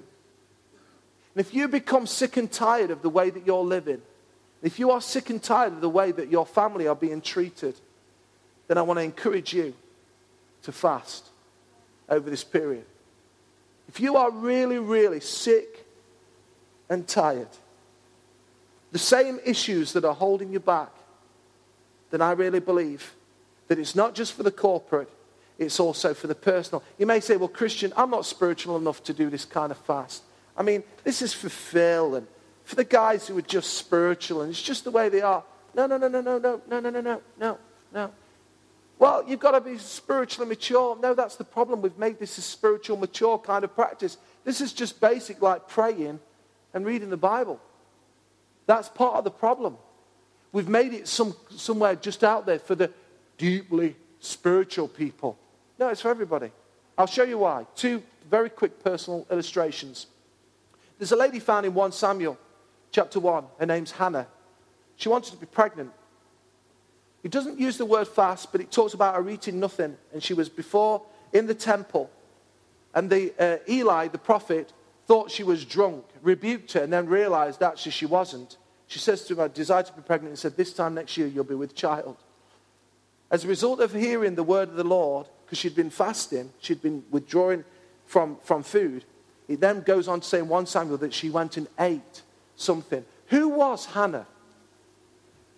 And 1.35 1.45
if 1.45 1.53
you 1.53 1.67
become 1.67 2.07
sick 2.07 2.37
and 2.37 2.49
tired 2.49 2.93
of 2.93 3.03
the 3.03 3.11
way 3.11 3.31
that 3.31 3.45
you're 3.45 3.65
living, 3.65 4.01
if 4.63 4.79
you 4.79 4.93
are 4.93 5.01
sick 5.01 5.29
and 5.29 5.43
tired 5.43 5.73
of 5.73 5.81
the 5.81 5.89
way 5.89 6.13
that 6.13 6.31
your 6.31 6.47
family 6.47 6.87
are 6.87 6.95
being 6.95 7.21
treated, 7.21 7.75
then 8.69 8.79
I 8.79 8.83
want 8.83 9.01
to 9.01 9.03
encourage 9.03 9.53
you 9.53 9.75
to 10.63 10.71
fast 10.71 11.27
over 12.09 12.31
this 12.31 12.45
period. 12.45 12.85
If 13.89 13.99
you 13.99 14.15
are 14.15 14.31
really, 14.31 14.79
really 14.79 15.19
sick 15.19 15.87
and 16.89 17.05
tired, 17.05 17.49
the 18.93 19.01
same 19.01 19.41
issues 19.45 19.93
that 19.95 20.05
are 20.05 20.15
holding 20.15 20.53
you 20.53 20.61
back, 20.61 20.93
then 22.13 22.23
I 22.23 22.31
really 22.31 22.61
believe 22.61 23.17
that 23.67 23.81
it's 23.81 23.97
not 23.97 24.15
just 24.15 24.33
for 24.33 24.45
the 24.45 24.53
corporate, 24.53 25.11
it's 25.59 25.81
also 25.81 26.13
for 26.15 26.27
the 26.27 26.35
personal. 26.35 26.83
You 26.99 27.07
may 27.07 27.21
say, 27.21 27.37
well, 27.37 27.49
Christian, 27.49 27.93
I'm 27.97 28.11
not 28.11 28.27
spiritual 28.27 28.77
enough 28.77 29.03
to 29.05 29.15
do 29.15 29.31
this 29.31 29.45
kind 29.45 29.71
of 29.73 29.79
fast. 29.79 30.23
I 30.57 30.63
mean, 30.63 30.83
this 31.05 31.23
is 31.23 31.33
for 31.33 31.49
Phil 31.49 32.15
and 32.17 32.27
for 32.65 32.77
the 32.77 32.85
guys 32.85 33.27
who 33.27 33.39
are 33.39 33.43
just 33.43 33.75
spiritual 33.75 34.43
and 34.43 34.51
it's 34.51 34.63
just 34.63 34.85
the 34.85 34.91
way 34.91 35.09
they 35.09 35.23
are. 35.23 35.45
No, 35.75 35.87
no, 35.87 35.97
no, 35.97 36.09
no, 36.09 36.21
no, 36.21 36.39
no, 36.39 36.61
no, 36.69 36.81
no, 36.81 36.91
no, 36.91 37.01
no, 37.01 37.21
no, 37.39 37.59
no. 37.93 38.11
Well, 38.99 39.25
you've 39.27 39.41
got 39.41 39.51
to 39.53 39.61
be 39.61 39.77
spiritually 39.79 40.49
mature. 40.49 40.97
No, 41.01 41.13
that's 41.13 41.37
the 41.37 41.45
problem. 41.45 41.83
We've 41.83 41.99
made 41.99 42.19
this 42.19 42.39
a 42.39 42.43
spiritual, 42.43 42.97
mature 42.97 43.39
kind 43.39 43.63
of 43.63 43.75
practice. 43.75 44.17
This 44.45 44.61
is 44.61 44.73
just 44.73 45.01
basic, 45.01 45.43
like 45.43 45.69
praying 45.69 46.19
and 46.73 46.87
reading 46.87 47.11
the 47.11 47.17
Bible. 47.17 47.61
That's 48.67 48.89
part 48.89 49.17
of 49.17 49.25
the 49.25 49.31
problem. 49.31 49.77
We've 50.53 50.69
made 50.69 50.95
it 50.95 51.09
some, 51.09 51.37
somewhere 51.51 51.95
just 51.95 52.25
out 52.25 52.47
there 52.47 52.59
for 52.59 52.75
the 52.75 52.91
deeply 53.37 53.97
spiritual 54.21 54.89
people. 54.89 55.39
No, 55.79 55.89
it's 55.89 56.01
for 56.01 56.11
everybody. 56.11 56.51
I'll 56.97 57.07
show 57.07 57.25
you 57.25 57.39
why. 57.39 57.67
Two 57.75 58.03
very 58.31 58.51
quick 58.51 58.83
personal 58.83 59.27
illustrations. 59.31 60.07
There's 60.99 61.13
a 61.13 61.17
lady 61.17 61.39
found 61.39 61.67
in 61.67 61.75
1 61.75 61.93
Samuel 61.93 62.39
chapter 62.91 63.21
1. 63.21 63.45
Her 63.59 63.67
name's 63.67 63.93
Hannah. 63.93 64.27
She 64.97 65.09
wanted 65.09 65.33
to 65.33 65.37
be 65.37 65.47
pregnant. 65.47 65.91
It 67.23 67.31
doesn't 67.31 67.59
use 67.59 67.77
the 67.77 67.85
word 67.85 68.09
fast, 68.09 68.53
but 68.53 68.61
it 68.61 68.71
talks 68.71 68.95
about 68.95 69.15
her 69.15 69.29
eating 69.29 69.61
nothing. 69.61 69.97
And 70.13 70.23
she 70.23 70.33
was 70.33 70.49
before 70.49 71.03
in 71.33 71.47
the 71.47 71.55
temple. 71.55 72.11
And 72.95 73.11
the, 73.11 73.35
uh, 73.39 73.59
Eli, 73.69 74.09
the 74.09 74.19
prophet, 74.19 74.73
thought 75.07 75.31
she 75.31 75.45
was 75.45 75.65
drunk, 75.65 76.05
rebuked 76.23 76.73
her, 76.73 76.81
and 76.81 76.93
then 76.93 77.07
realized 77.07 77.63
actually 77.63 77.93
she 77.93 78.07
wasn't. 78.07 78.57
She 78.87 78.99
says 78.99 79.25
to 79.25 79.35
him, 79.35 79.41
I 79.41 79.49
desire 79.49 79.83
to 79.83 79.93
be 79.93 80.03
pregnant, 80.03 80.31
and 80.31 80.39
said, 80.39 80.57
This 80.57 80.73
time 80.73 80.95
next 80.95 81.17
year 81.17 81.27
you'll 81.27 81.45
be 81.45 81.55
with 81.55 81.75
child. 81.75 82.17
As 83.31 83.45
a 83.45 83.49
result 83.49 83.81
of 83.81 83.93
hearing 83.93 84.35
the 84.35 84.43
word 84.43 84.69
of 84.69 84.77
the 84.77 84.85
Lord, 84.85 85.27
because 85.47 85.59
she'd 85.59 85.77
been 85.77 85.91
fasting, 85.91 86.51
she'd 86.59 86.83
been 86.83 87.05
withdrawing 87.11 87.65
from, 88.05 88.37
from 88.43 88.65
food, 88.65 89.05
it 89.47 89.61
then 89.61 89.83
goes 89.83 90.09
on 90.09 90.21
to 90.21 90.27
say 90.27 90.41
in 90.41 90.49
1 90.49 90.67
Samuel 90.67 90.99
that 90.99 91.15
she 91.15 91.31
went 91.31 91.57
and 91.57 91.69
ate 91.79 92.23
something. 92.57 93.05
Who 93.29 93.49
was 93.49 93.87
Hannah? 93.87 94.27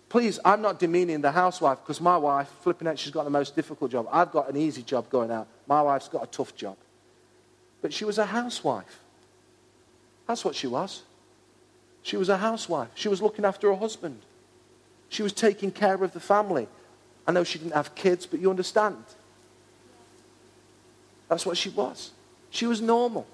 Please, 0.09 0.39
I'm 0.45 0.61
not 0.61 0.79
demeaning 0.79 1.21
the 1.21 1.31
housewife 1.31 1.79
because 1.79 1.99
my 1.99 2.17
wife, 2.17 2.49
flipping 2.61 2.87
out, 2.87 2.99
she's 2.99 3.11
got 3.11 3.23
the 3.23 3.31
most 3.31 3.55
difficult 3.55 3.91
job. 3.91 4.07
I've 4.11 4.31
got 4.31 4.49
an 4.49 4.57
easy 4.57 4.83
job 4.83 5.09
going 5.09 5.31
out. 5.31 5.47
My 5.67 5.81
wife's 5.81 6.07
got 6.07 6.23
a 6.23 6.27
tough 6.27 6.55
job. 6.55 6.77
But 7.81 7.93
she 7.93 8.05
was 8.05 8.17
a 8.17 8.25
housewife. 8.25 8.99
That's 10.27 10.45
what 10.45 10.55
she 10.55 10.67
was. 10.67 11.03
She 12.03 12.17
was 12.17 12.29
a 12.29 12.37
housewife. 12.37 12.89
She 12.95 13.07
was 13.07 13.21
looking 13.21 13.45
after 13.45 13.67
her 13.69 13.75
husband. 13.75 14.19
She 15.09 15.23
was 15.23 15.33
taking 15.33 15.71
care 15.71 16.03
of 16.03 16.13
the 16.13 16.19
family. 16.19 16.67
I 17.27 17.31
know 17.31 17.43
she 17.43 17.59
didn't 17.59 17.73
have 17.73 17.95
kids, 17.95 18.25
but 18.25 18.39
you 18.39 18.49
understand. 18.49 19.03
That's 21.29 21.45
what 21.45 21.57
she 21.57 21.69
was. 21.69 22.11
She 22.49 22.65
was 22.65 22.81
normal. 22.81 23.25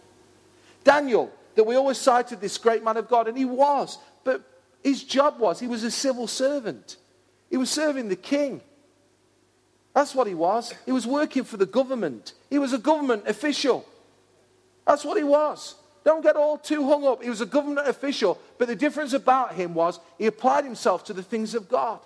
Daniel, 0.83 1.31
that 1.55 1.63
we 1.63 1.75
always 1.75 1.97
cited 1.97 2.41
this 2.41 2.57
great 2.57 2.83
man 2.83 2.97
of 2.97 3.07
God, 3.07 3.27
and 3.27 3.37
he 3.37 3.45
was. 3.45 3.97
But 4.23 4.43
his 4.83 5.03
job 5.03 5.39
was 5.39 5.59
he 5.59 5.67
was 5.67 5.83
a 5.83 5.91
civil 5.91 6.27
servant, 6.27 6.97
he 7.49 7.57
was 7.57 7.69
serving 7.69 8.09
the 8.09 8.15
king. 8.15 8.61
That's 9.93 10.13
what 10.13 10.27
he 10.27 10.33
was. 10.33 10.73
He 10.85 10.91
was 10.91 11.07
working 11.07 11.45
for 11.45 11.55
the 11.55 11.65
government. 11.65 12.33
He 12.49 12.59
was 12.59 12.73
a 12.73 12.77
government 12.77 13.23
official. 13.27 13.85
That's 14.85 15.05
what 15.05 15.15
he 15.15 15.23
was. 15.23 15.75
Don't 16.03 16.21
get 16.21 16.35
all 16.35 16.57
too 16.57 16.85
hung 16.85 17.07
up. 17.07 17.23
He 17.23 17.29
was 17.29 17.39
a 17.39 17.45
government 17.45 17.87
official, 17.87 18.37
but 18.57 18.67
the 18.67 18.75
difference 18.75 19.13
about 19.13 19.53
him 19.53 19.73
was 19.73 20.01
he 20.17 20.25
applied 20.25 20.65
himself 20.65 21.05
to 21.05 21.13
the 21.13 21.23
things 21.23 21.55
of 21.55 21.69
God. 21.69 21.99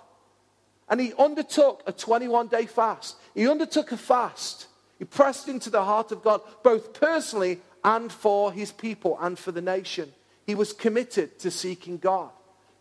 And 0.88 1.00
he 1.00 1.12
undertook 1.18 1.82
a 1.84 1.92
21 1.92 2.46
day 2.46 2.66
fast. 2.66 3.16
He 3.34 3.48
undertook 3.48 3.90
a 3.90 3.96
fast. 3.96 4.68
He 5.00 5.06
pressed 5.06 5.48
into 5.48 5.70
the 5.70 5.82
heart 5.82 6.12
of 6.12 6.22
God, 6.22 6.42
both 6.62 6.92
personally 6.92 7.58
and 7.82 8.12
for 8.12 8.52
his 8.52 8.70
people 8.70 9.16
and 9.18 9.38
for 9.38 9.50
the 9.50 9.62
nation. 9.62 10.12
He 10.46 10.54
was 10.54 10.74
committed 10.74 11.38
to 11.38 11.50
seeking 11.50 11.96
God. 11.96 12.28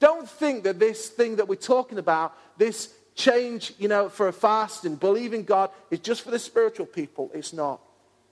Don't 0.01 0.29
think 0.29 0.65
that 0.65 0.79
this 0.79 1.07
thing 1.07 1.37
that 1.37 1.47
we're 1.47 1.55
talking 1.55 1.97
about, 1.97 2.37
this 2.57 2.93
change, 3.15 3.73
you 3.79 3.87
know, 3.87 4.09
for 4.09 4.27
a 4.27 4.33
fast 4.33 4.83
and 4.83 4.99
believing 4.99 5.45
God 5.45 5.69
is 5.91 5.99
just 5.99 6.23
for 6.23 6.31
the 6.31 6.39
spiritual 6.39 6.85
people. 6.85 7.31
It's 7.33 7.53
not. 7.53 7.79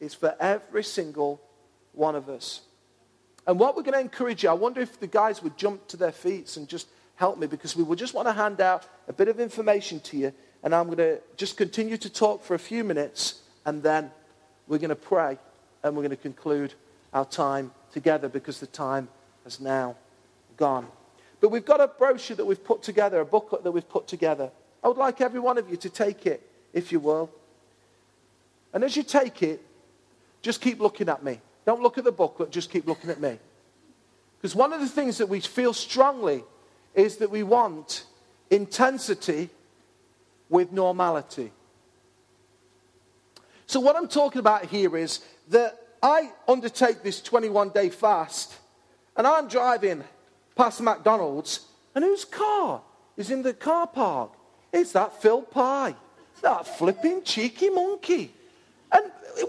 It's 0.02 0.14
for 0.14 0.36
every 0.38 0.84
single 0.84 1.42
one 1.94 2.16
of 2.16 2.28
us. 2.28 2.60
And 3.48 3.58
what 3.58 3.78
we're 3.78 3.84
going 3.84 3.94
to 3.94 4.02
encourage 4.02 4.44
you, 4.44 4.50
I 4.50 4.54
wonder 4.54 4.82
if 4.82 5.00
the 5.00 5.08
guys 5.08 5.42
would 5.42 5.58
jump 5.58 5.88
to 5.88 5.98
their 5.98 6.12
feet 6.12 6.58
and 6.58 6.68
just 6.68 6.90
help 7.16 7.38
me 7.38 7.48
because 7.48 7.74
we 7.74 7.84
will 7.84 7.96
just 7.96 8.14
want 8.14 8.28
to 8.28 8.34
hand 8.34 8.60
out 8.60 8.86
a 9.08 9.14
bit 9.14 9.30
of 9.30 9.40
information 9.40 10.02
to 10.02 10.18
you. 10.18 10.34
And 10.62 10.76
I'm 10.76 10.88
going 10.88 10.98
to 10.98 11.22
just 11.38 11.56
continue 11.56 11.96
to 11.96 12.10
talk 12.10 12.44
for 12.44 12.54
a 12.54 12.60
few 12.60 12.84
minutes 12.84 13.44
and 13.68 13.84
then 13.84 14.10
we're 14.68 14.80
going 14.80 14.90
to 14.90 14.96
pray 14.96 15.38
and 15.84 15.96
we're 15.96 16.02
going 16.02 16.10
to 16.10 16.16
conclude 16.16 16.74
our 17.14 17.26
time 17.26 17.72
together 17.92 18.30
because 18.30 18.60
the 18.60 18.66
time 18.66 19.10
has 19.44 19.60
now 19.60 19.96
gone. 20.56 20.88
But 21.42 21.50
we've 21.50 21.66
got 21.66 21.82
a 21.82 21.88
brochure 21.88 22.38
that 22.38 22.46
we've 22.46 22.64
put 22.64 22.82
together, 22.82 23.20
a 23.20 23.26
booklet 23.26 23.64
that 23.64 23.72
we've 23.72 23.88
put 23.88 24.08
together. 24.08 24.50
I 24.84 24.88
would 24.88 24.98
like 24.98 25.22
every 25.22 25.42
one 25.42 25.58
of 25.58 25.70
you 25.70 25.76
to 25.78 25.90
take 25.90 26.26
it, 26.26 26.42
if 26.74 26.92
you 26.92 27.00
will. 27.00 27.30
And 28.74 28.84
as 28.84 28.96
you 28.96 29.04
take 29.04 29.44
it, 29.44 29.62
just 30.42 30.62
keep 30.62 30.80
looking 30.80 31.10
at 31.10 31.24
me. 31.24 31.42
Don't 31.66 31.82
look 31.82 31.98
at 31.98 32.06
the 32.06 32.12
booklet, 32.12 32.52
just 32.52 32.72
keep 32.72 32.88
looking 32.88 33.10
at 33.10 33.20
me. 33.20 33.38
Because 34.38 34.56
one 34.56 34.72
of 34.72 34.80
the 34.80 34.88
things 34.88 35.18
that 35.18 35.28
we 35.28 35.42
feel 35.42 35.74
strongly 35.74 36.44
is 36.96 37.18
that 37.18 37.30
we 37.30 37.44
want 37.44 38.06
intensity 38.50 39.50
with 40.50 40.72
normality. 40.72 41.52
So, 43.68 43.82
what 43.82 43.98
I'm 43.98 44.08
talking 44.08 44.40
about 44.40 44.66
here 44.66 44.96
is 44.96 45.20
that 45.50 45.78
I 46.02 46.32
undertake 46.48 47.04
this 47.04 47.22
21 47.22 47.70
day 47.70 47.90
fast 47.90 48.56
and 49.16 49.28
I'm 49.28 49.50
driving 49.50 50.06
past 50.56 50.80
McDonald's 50.80 51.66
and 51.94 52.06
whose 52.06 52.24
car 52.24 52.82
is 53.18 53.30
in 53.30 53.42
the 53.42 53.54
car 53.54 53.86
park? 53.86 54.32
It's 54.72 54.94
that 54.94 55.22
Phil 55.22 55.42
Pye, 55.42 55.96
that 56.42 56.66
flipping 56.78 57.24
cheeky 57.24 57.70
monkey. 57.70 58.32
And 58.90 59.04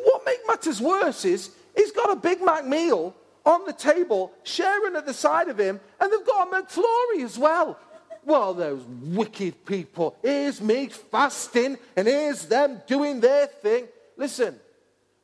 what 0.05 0.25
makes 0.27 0.43
matters 0.49 0.81
worse 0.81 1.25
is 1.25 1.51
he's 1.77 1.93
got 1.93 2.11
a 2.11 2.17
Big 2.17 2.43
Mac 2.43 2.67
meal 2.67 3.15
on 3.47 3.67
the 3.67 3.73
table, 3.73 4.33
sharing 4.43 4.97
at 4.97 5.07
the 5.07 5.15
side 5.15 5.49
of 5.49 5.59
him, 5.59 5.81
and 6.01 6.13
they've 6.13 6.27
got 6.27 6.49
a 6.49 6.63
McFlurry 6.63 7.25
as 7.25 7.39
well. 7.39 7.79
Well, 8.25 8.53
those 8.53 8.83
wicked 8.83 9.65
people. 9.65 10.17
Here's 10.23 10.61
me 10.61 10.89
fasting, 10.89 11.79
and 11.97 12.09
here's 12.09 12.47
them 12.47 12.83
doing 12.87 13.21
their 13.21 13.47
thing. 13.47 13.87
Listen, 14.19 14.59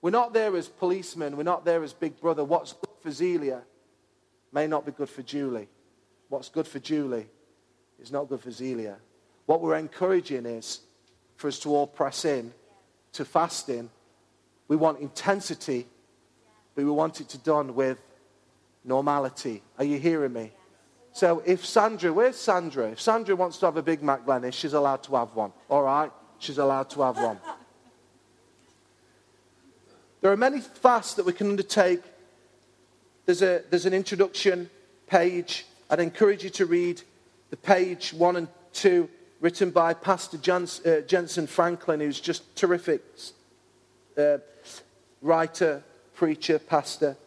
we're 0.00 0.10
not 0.10 0.32
there 0.32 0.56
as 0.56 0.68
policemen, 0.68 1.36
we're 1.36 1.42
not 1.42 1.64
there 1.64 1.82
as 1.82 1.92
big 1.92 2.18
brother. 2.20 2.44
What's 2.44 2.72
good 2.72 2.94
for 3.02 3.10
Zelia 3.10 3.62
may 4.52 4.66
not 4.66 4.86
be 4.86 4.92
good 4.92 5.10
for 5.10 5.22
Julie. 5.22 5.68
What's 6.28 6.48
good 6.48 6.66
for 6.66 6.78
Julie 6.78 7.26
is 8.00 8.12
not 8.12 8.28
good 8.28 8.40
for 8.40 8.52
Zelia. 8.52 8.96
What 9.46 9.60
we're 9.60 9.76
encouraging 9.76 10.46
is 10.46 10.80
for 11.36 11.48
us 11.48 11.58
to 11.60 11.74
all 11.74 11.88
press 11.88 12.24
in 12.24 12.52
to 13.12 13.24
fasting. 13.24 13.90
We 14.68 14.76
want 14.76 15.00
intensity, 15.00 15.86
but 16.74 16.84
we 16.84 16.90
want 16.90 17.20
it 17.20 17.28
to 17.30 17.38
done 17.38 17.74
with 17.74 17.98
normality. 18.84 19.62
Are 19.78 19.84
you 19.84 19.98
hearing 19.98 20.32
me? 20.32 20.52
So 21.12 21.42
if 21.44 21.66
Sandra, 21.66 22.12
where's 22.12 22.36
Sandra? 22.36 22.90
If 22.90 23.00
Sandra 23.00 23.34
wants 23.36 23.58
to 23.58 23.66
have 23.66 23.76
a 23.76 23.82
Big 23.82 24.02
Mac 24.02 24.24
Glennis, 24.24 24.54
she's 24.54 24.72
allowed 24.72 25.02
to 25.04 25.16
have 25.16 25.34
one. 25.34 25.52
All 25.68 25.82
right? 25.82 26.10
She's 26.38 26.58
allowed 26.58 26.90
to 26.90 27.02
have 27.02 27.16
one. 27.16 27.38
There 30.24 30.32
are 30.32 30.38
many 30.38 30.60
fasts 30.60 31.12
that 31.16 31.26
we 31.26 31.34
can 31.34 31.50
undertake. 31.50 32.00
There's, 33.26 33.42
a, 33.42 33.62
there's 33.68 33.84
an 33.84 33.92
introduction 33.92 34.70
page. 35.06 35.66
I'd 35.90 36.00
encourage 36.00 36.42
you 36.42 36.48
to 36.48 36.64
read 36.64 37.02
the 37.50 37.58
page 37.58 38.14
one 38.14 38.36
and 38.36 38.48
two 38.72 39.10
written 39.42 39.70
by 39.70 39.92
Pastor 39.92 40.38
Jans, 40.38 40.80
uh, 40.80 41.02
Jentezen 41.06 41.46
Franklin, 41.46 42.00
who's 42.00 42.18
just 42.20 42.56
terrific 42.56 43.02
uh, 44.16 44.38
writer, 45.20 45.84
preacher, 46.14 46.58
pastor. 46.58 47.18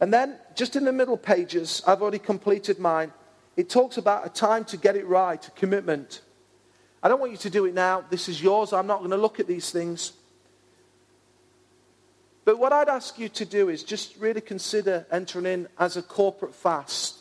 And 0.00 0.14
then, 0.14 0.36
just 0.54 0.76
in 0.76 0.84
the 0.84 0.92
middle 0.92 1.16
pages, 1.16 1.82
I've 1.84 2.00
already 2.00 2.20
completed 2.20 2.78
mine. 2.78 3.10
It 3.56 3.68
talks 3.68 3.96
about 3.96 4.24
a 4.24 4.28
time 4.28 4.64
to 4.66 4.76
get 4.76 4.94
it 4.94 5.08
right, 5.08 5.44
a 5.44 5.50
commitment. 5.50 6.20
I 7.02 7.08
don't 7.08 7.18
want 7.18 7.32
you 7.32 7.38
to 7.38 7.50
do 7.50 7.64
it 7.64 7.74
now. 7.74 8.04
This 8.08 8.28
is 8.28 8.40
yours. 8.40 8.72
I'm 8.72 8.86
not 8.86 8.98
going 8.98 9.10
to 9.10 9.16
look 9.16 9.40
at 9.40 9.48
these 9.48 9.72
things. 9.72 10.12
But 12.46 12.60
what 12.60 12.72
I'd 12.72 12.88
ask 12.88 13.18
you 13.18 13.28
to 13.30 13.44
do 13.44 13.68
is 13.68 13.82
just 13.82 14.16
really 14.18 14.40
consider 14.40 15.04
entering 15.10 15.46
in 15.46 15.68
as 15.80 15.96
a 15.96 16.02
corporate 16.02 16.54
fast. 16.54 17.16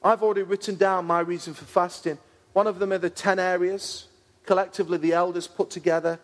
I've 0.00 0.22
already 0.22 0.42
written 0.42 0.76
down 0.76 1.06
my 1.06 1.18
reason 1.18 1.52
for 1.52 1.64
fasting. 1.64 2.18
One 2.52 2.68
of 2.68 2.78
them 2.78 2.92
are 2.92 2.98
the 2.98 3.10
10 3.10 3.40
areas. 3.40 4.06
Collectively, 4.46 4.96
the 4.96 5.12
elders 5.12 5.48
put 5.48 5.70
together 5.70 6.20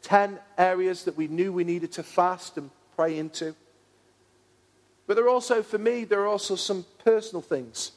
10 0.00 0.40
areas 0.56 1.04
that 1.04 1.14
we 1.14 1.28
knew 1.28 1.52
we 1.52 1.62
needed 1.62 1.92
to 1.92 2.02
fast 2.02 2.56
and 2.56 2.70
pray 2.96 3.18
into. 3.18 3.54
But 5.06 5.16
there 5.16 5.26
are 5.26 5.28
also, 5.28 5.62
for 5.62 5.78
me, 5.78 6.04
there 6.04 6.22
are 6.22 6.26
also 6.26 6.56
some 6.56 6.86
personal 7.04 7.42
things 7.42 7.92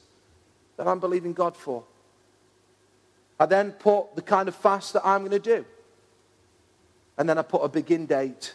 that 0.75 0.85
I'm 0.85 0.99
believing 0.99 1.31
God 1.31 1.55
for. 1.55 1.85
I 3.39 3.45
then 3.45 3.71
put 3.71 4.17
the 4.17 4.21
kind 4.21 4.49
of 4.49 4.55
fast 4.55 4.91
that 4.93 5.05
I'm 5.05 5.21
going 5.21 5.31
to 5.31 5.39
do. 5.39 5.65
And 7.17 7.29
then 7.29 7.37
I 7.37 7.41
put 7.41 7.61
a 7.61 7.69
begin 7.69 8.05
date 8.05 8.53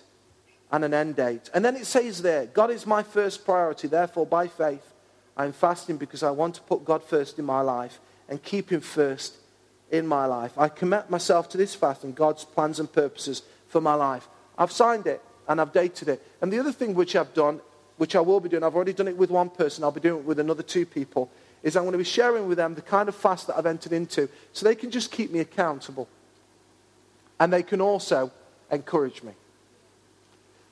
and 0.70 0.84
an 0.84 0.94
end 0.94 1.16
date. 1.16 1.50
And 1.54 1.64
then 1.64 1.76
it 1.76 1.86
says 1.86 2.22
there, 2.22 2.46
God 2.46 2.70
is 2.70 2.86
my 2.86 3.02
first 3.02 3.44
priority. 3.44 3.88
Therefore, 3.88 4.26
by 4.26 4.48
faith, 4.48 4.94
I'm 5.36 5.52
fasting 5.52 5.96
because 5.96 6.22
I 6.22 6.30
want 6.30 6.56
to 6.56 6.62
put 6.62 6.84
God 6.84 7.02
first 7.02 7.38
in 7.38 7.44
my 7.44 7.60
life 7.60 8.00
and 8.28 8.42
keep 8.42 8.70
Him 8.70 8.80
first 8.80 9.36
in 9.90 10.06
my 10.06 10.26
life. 10.26 10.52
I 10.58 10.68
commit 10.68 11.08
myself 11.08 11.48
to 11.50 11.58
this 11.58 11.74
fast 11.74 12.04
and 12.04 12.14
God's 12.14 12.44
plans 12.44 12.80
and 12.80 12.92
purposes 12.92 13.42
for 13.68 13.80
my 13.80 13.94
life. 13.94 14.28
I've 14.58 14.72
signed 14.72 15.06
it 15.06 15.22
and 15.46 15.60
I've 15.60 15.72
dated 15.72 16.08
it. 16.08 16.22
And 16.42 16.52
the 16.52 16.58
other 16.58 16.72
thing 16.72 16.94
which 16.94 17.16
I've 17.16 17.32
done, 17.32 17.60
which 17.96 18.16
I 18.16 18.20
will 18.20 18.40
be 18.40 18.48
doing, 18.48 18.64
I've 18.64 18.74
already 18.74 18.92
done 18.92 19.08
it 19.08 19.16
with 19.16 19.30
one 19.30 19.48
person, 19.48 19.84
I'll 19.84 19.90
be 19.90 20.00
doing 20.00 20.20
it 20.20 20.26
with 20.26 20.40
another 20.40 20.62
two 20.62 20.84
people, 20.84 21.30
is 21.62 21.76
I'm 21.76 21.84
going 21.84 21.92
to 21.92 21.98
be 21.98 22.04
sharing 22.04 22.46
with 22.48 22.58
them 22.58 22.74
the 22.74 22.82
kind 22.82 23.08
of 23.08 23.14
fast 23.14 23.46
that 23.46 23.56
I've 23.56 23.66
entered 23.66 23.92
into 23.92 24.28
so 24.52 24.66
they 24.66 24.74
can 24.74 24.90
just 24.90 25.10
keep 25.10 25.32
me 25.32 25.38
accountable. 25.38 26.08
And 27.40 27.52
they 27.52 27.62
can 27.62 27.80
also 27.80 28.30
encourage 28.70 29.22
me. 29.22 29.32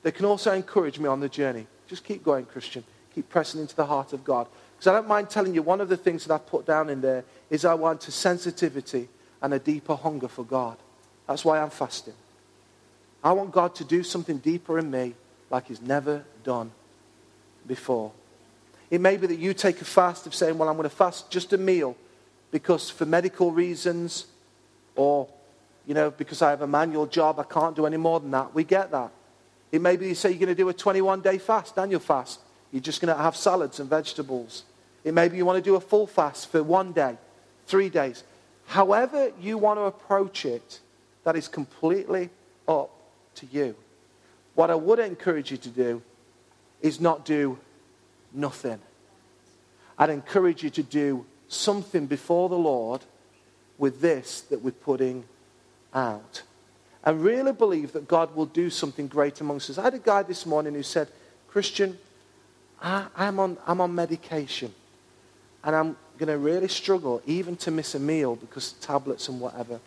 They 0.03 0.11
can 0.11 0.25
also 0.25 0.53
encourage 0.53 0.99
me 0.99 1.07
on 1.07 1.19
the 1.19 1.29
journey. 1.29 1.67
Just 1.87 2.03
keep 2.03 2.23
going, 2.23 2.45
Christian 2.45 2.83
keep 3.17 3.29
pressing 3.29 3.59
into 3.59 3.75
the 3.75 3.87
heart 3.87 4.13
of 4.13 4.23
God. 4.23 4.45
Because 4.75 4.85
I 4.85 4.93
don't 4.93 5.07
mind 5.07 5.31
telling 5.31 5.55
you, 5.55 5.63
one 5.63 5.81
of 5.81 5.89
the 5.89 5.97
things 5.97 6.23
that 6.23 6.33
I've 6.35 6.45
put 6.45 6.67
down 6.67 6.87
in 6.87 7.01
there 7.01 7.23
is 7.49 7.65
I 7.65 7.73
want 7.73 8.07
a 8.07 8.11
sensitivity 8.11 9.09
and 9.41 9.55
a 9.55 9.57
deeper 9.57 9.95
hunger 9.95 10.27
for 10.27 10.45
God. 10.45 10.77
That's 11.25 11.43
why 11.43 11.59
I'm 11.59 11.71
fasting. 11.71 12.13
I 13.23 13.31
want 13.31 13.51
God 13.51 13.73
to 13.73 13.83
do 13.83 14.03
something 14.03 14.37
deeper 14.37 14.77
in 14.77 14.91
me 14.91 15.15
like 15.49 15.65
He's 15.67 15.81
never 15.81 16.25
done 16.43 16.69
before. 17.65 18.11
It 18.91 19.01
may 19.01 19.17
be 19.17 19.25
that 19.25 19.39
you 19.39 19.55
take 19.55 19.81
a 19.81 19.85
fast 19.85 20.27
of 20.27 20.35
saying, 20.35 20.55
Well, 20.55 20.69
I'm 20.69 20.77
going 20.77 20.87
to 20.87 20.95
fast 20.95 21.31
just 21.31 21.53
a 21.53 21.57
meal 21.57 21.97
because 22.51 22.87
for 22.87 23.07
medical 23.07 23.51
reasons 23.51 24.27
or, 24.95 25.27
you 25.87 25.93
know, 25.93 26.11
because 26.11 26.41
I 26.41 26.49
have 26.49 26.61
a 26.61 26.67
manual 26.67 27.07
job, 27.07 27.39
I 27.39 27.43
can't 27.43 27.75
do 27.75 27.85
any 27.85 27.97
more 27.97 28.19
than 28.19 28.29
that. 28.31 28.53
We 28.53 28.65
get 28.65 28.91
that. 28.91 29.09
It 29.71 29.81
may 29.81 29.95
be 29.95 30.09
you 30.09 30.15
say 30.15 30.29
you're 30.29 30.39
going 30.39 30.49
to 30.49 30.55
do 30.55 30.67
a 30.69 30.73
21 30.73 31.21
day 31.21 31.37
fast, 31.37 31.75
Daniel 31.75 32.01
fast. 32.01 32.41
You're 32.71 32.81
just 32.81 32.99
going 32.99 33.15
to 33.15 33.21
have 33.21 33.35
salads 33.35 33.79
and 33.79 33.89
vegetables. 33.89 34.63
It 35.05 35.13
may 35.13 35.29
be 35.29 35.37
you 35.37 35.45
want 35.45 35.63
to 35.63 35.67
do 35.67 35.75
a 35.75 35.81
full 35.81 36.05
fast 36.05 36.51
for 36.51 36.61
one 36.61 36.91
day, 36.91 37.17
three 37.65 37.87
days. 37.87 38.25
However 38.65 39.31
you 39.39 39.57
want 39.57 39.79
to 39.79 39.83
approach 39.83 40.45
it, 40.45 40.81
that 41.23 41.37
is 41.37 41.47
completely 41.47 42.29
up 42.67 42.89
to 43.35 43.47
you. 43.49 43.73
What 44.55 44.69
I 44.69 44.75
would 44.75 44.99
encourage 44.99 45.51
you 45.51 45.57
to 45.57 45.69
do 45.69 46.01
is 46.81 46.99
not 46.99 47.23
do 47.23 47.57
nothing. 48.33 48.79
I'd 49.97 50.09
encourage 50.09 50.63
you 50.63 50.69
to 50.71 50.83
do 50.83 51.25
something 51.47 52.07
before 52.07 52.49
the 52.49 52.57
Lord 52.57 53.01
with 53.77 54.01
this 54.01 54.41
that 54.41 54.61
we're 54.61 54.71
putting 54.71 55.23
out. 55.93 56.43
And 57.03 57.23
really 57.23 57.53
believe 57.53 57.93
that 57.93 58.07
God 58.07 58.35
will 58.35 58.45
do 58.45 58.69
something 58.69 59.07
great 59.07 59.39
amongst 59.39 59.69
us. 59.69 59.77
I 59.77 59.83
had 59.83 59.93
a 59.93 59.99
guy 59.99 60.23
this 60.23 60.45
morning 60.45 60.73
who 60.73 60.83
said, 60.83 61.07
Christian, 61.47 61.97
I, 62.81 63.07
am 63.17 63.39
on, 63.39 63.57
I'm 63.65 63.81
on 63.81 63.95
medication 63.95 64.73
and 65.63 65.75
I'm 65.75 65.97
going 66.17 66.27
to 66.27 66.37
really 66.37 66.67
struggle 66.67 67.21
even 67.25 67.55
to 67.57 67.71
miss 67.71 67.95
a 67.95 67.99
meal 67.99 68.35
because 68.35 68.73
of 68.73 68.81
tablets 68.81 69.29
and 69.29 69.39
whatever. 69.39 69.79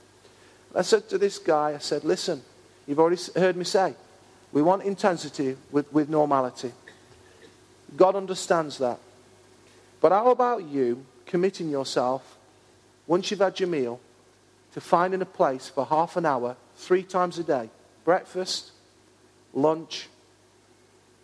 I 0.74 0.82
said 0.82 1.08
to 1.08 1.18
this 1.18 1.38
guy, 1.38 1.74
I 1.74 1.78
said, 1.78 2.04
listen, 2.04 2.42
you've 2.86 3.00
already 3.00 3.20
heard 3.36 3.56
me 3.56 3.64
say, 3.64 3.94
we 4.52 4.62
want 4.62 4.82
intensity 4.82 5.56
with, 5.70 5.92
with 5.92 6.08
normality. 6.08 6.72
God 7.96 8.16
understands 8.16 8.78
that. 8.78 8.98
But 10.00 10.12
how 10.12 10.30
about 10.30 10.64
you 10.64 11.04
committing 11.26 11.70
yourself, 11.70 12.36
once 13.06 13.30
you've 13.30 13.40
had 13.40 13.58
your 13.60 13.68
meal, 13.68 14.00
to 14.72 14.80
finding 14.80 15.22
a 15.22 15.26
place 15.26 15.68
for 15.68 15.84
half 15.84 16.16
an 16.16 16.26
hour, 16.26 16.56
three 16.76 17.02
times 17.02 17.38
a 17.38 17.44
day 17.44 17.70
breakfast, 18.04 18.72
lunch, 19.52 20.08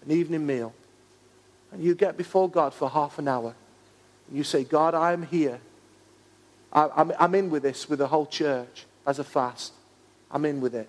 an 0.05 0.11
evening 0.13 0.47
meal. 0.47 0.75
And 1.73 1.83
you 1.83 1.95
get 1.95 2.17
before 2.17 2.49
God 2.49 2.75
for 2.75 2.89
half 2.89 3.19
an 3.19 3.29
hour. 3.29 3.55
And 4.29 4.37
you 4.37 4.45
say, 4.45 4.65
God, 4.65 4.95
I'm 4.95 5.25
here. 5.25 5.61
I, 6.73 6.89
I'm, 6.97 7.13
I'm 7.19 7.35
in 7.35 7.51
with 7.51 7.63
this, 7.63 7.89
with 7.89 7.99
the 7.99 8.07
whole 8.07 8.27
church 8.27 8.87
as 9.07 9.19
a 9.19 9.25
fast. 9.25 9.73
I'm 10.31 10.45
in 10.45 10.61
with 10.61 10.75
it. 10.75 10.89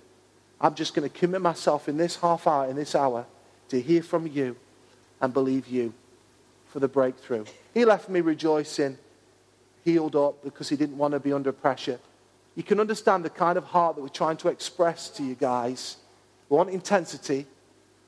I'm 0.59 0.75
just 0.75 0.93
going 0.93 1.07
to 1.07 1.15
commit 1.15 1.41
myself 1.41 1.87
in 1.87 1.97
this 1.97 2.17
half 2.17 2.47
hour, 2.47 2.67
in 2.67 2.75
this 2.75 2.95
hour, 2.95 3.25
to 3.69 3.81
hear 3.81 4.01
from 4.01 4.27
you 4.27 4.55
and 5.21 5.33
believe 5.33 5.67
you 5.67 5.93
for 6.67 6.79
the 6.79 6.87
breakthrough. 6.87 7.45
He 7.73 7.85
left 7.85 8.09
me 8.09 8.21
rejoicing, 8.21 8.97
healed 9.83 10.15
up 10.15 10.43
because 10.43 10.69
he 10.69 10.75
didn't 10.75 10.97
want 10.97 11.13
to 11.13 11.19
be 11.19 11.31
under 11.31 11.51
pressure. 11.51 11.99
You 12.57 12.63
can 12.63 12.79
understand 12.79 13.23
the 13.23 13.29
kind 13.29 13.55
of 13.55 13.65
heart 13.65 13.95
that 13.95 14.01
we're 14.01 14.07
trying 14.07 14.37
to 14.37 14.47
express 14.47 15.09
to 15.11 15.23
you 15.23 15.35
guys. 15.35 15.97
We 16.49 16.57
want 16.57 16.71
intensity 16.71 17.45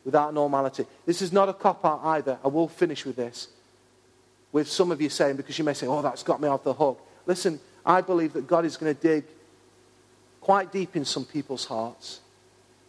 without 0.04 0.34
normality. 0.34 0.88
This 1.06 1.22
is 1.22 1.32
not 1.32 1.50
a 1.50 1.54
cop 1.54 1.86
out 1.86 2.02
either. 2.04 2.40
I 2.44 2.48
will 2.48 2.68
finish 2.68 3.06
with 3.06 3.16
this. 3.16 3.50
With 4.52 4.68
some 4.68 4.92
of 4.92 5.00
you 5.00 5.10
saying, 5.10 5.36
because 5.36 5.60
you 5.60 5.64
may 5.64 5.76
say, 5.76 5.86
oh, 5.86 6.02
that's 6.02 6.24
got 6.24 6.42
me 6.42 6.48
off 6.48 6.64
the 6.64 6.74
hook. 6.74 7.00
Listen, 7.28 7.60
I 7.86 8.02
believe 8.02 8.34
that 8.34 8.48
God 8.48 8.66
is 8.66 8.76
going 8.76 8.94
to 8.94 9.00
dig 9.00 9.24
quite 10.42 10.72
deep 10.72 10.96
in 10.96 11.06
some 11.06 11.26
people's 11.26 11.66
hearts. 11.66 12.20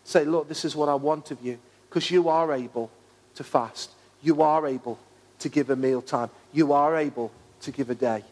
Say, 0.03 0.25
look, 0.25 0.49
this 0.49 0.65
is 0.65 0.75
what 0.75 0.89
I 0.89 0.95
want 0.95 1.31
of 1.31 1.43
you. 1.43 1.59
Because 1.91 2.11
you 2.11 2.31
are 2.31 2.55
able 2.55 2.91
to 3.35 3.45
fast. 3.45 3.91
You 4.23 4.41
are 4.41 4.67
able 4.67 4.99
to 5.41 5.51
give 5.51 5.69
a 5.69 5.77
meal 5.77 6.01
time. 6.01 6.31
You 6.55 6.73
are 6.73 6.97
able 6.97 7.31
to 7.61 7.71
give 7.71 7.91
a 7.91 7.95
day. 7.95 8.25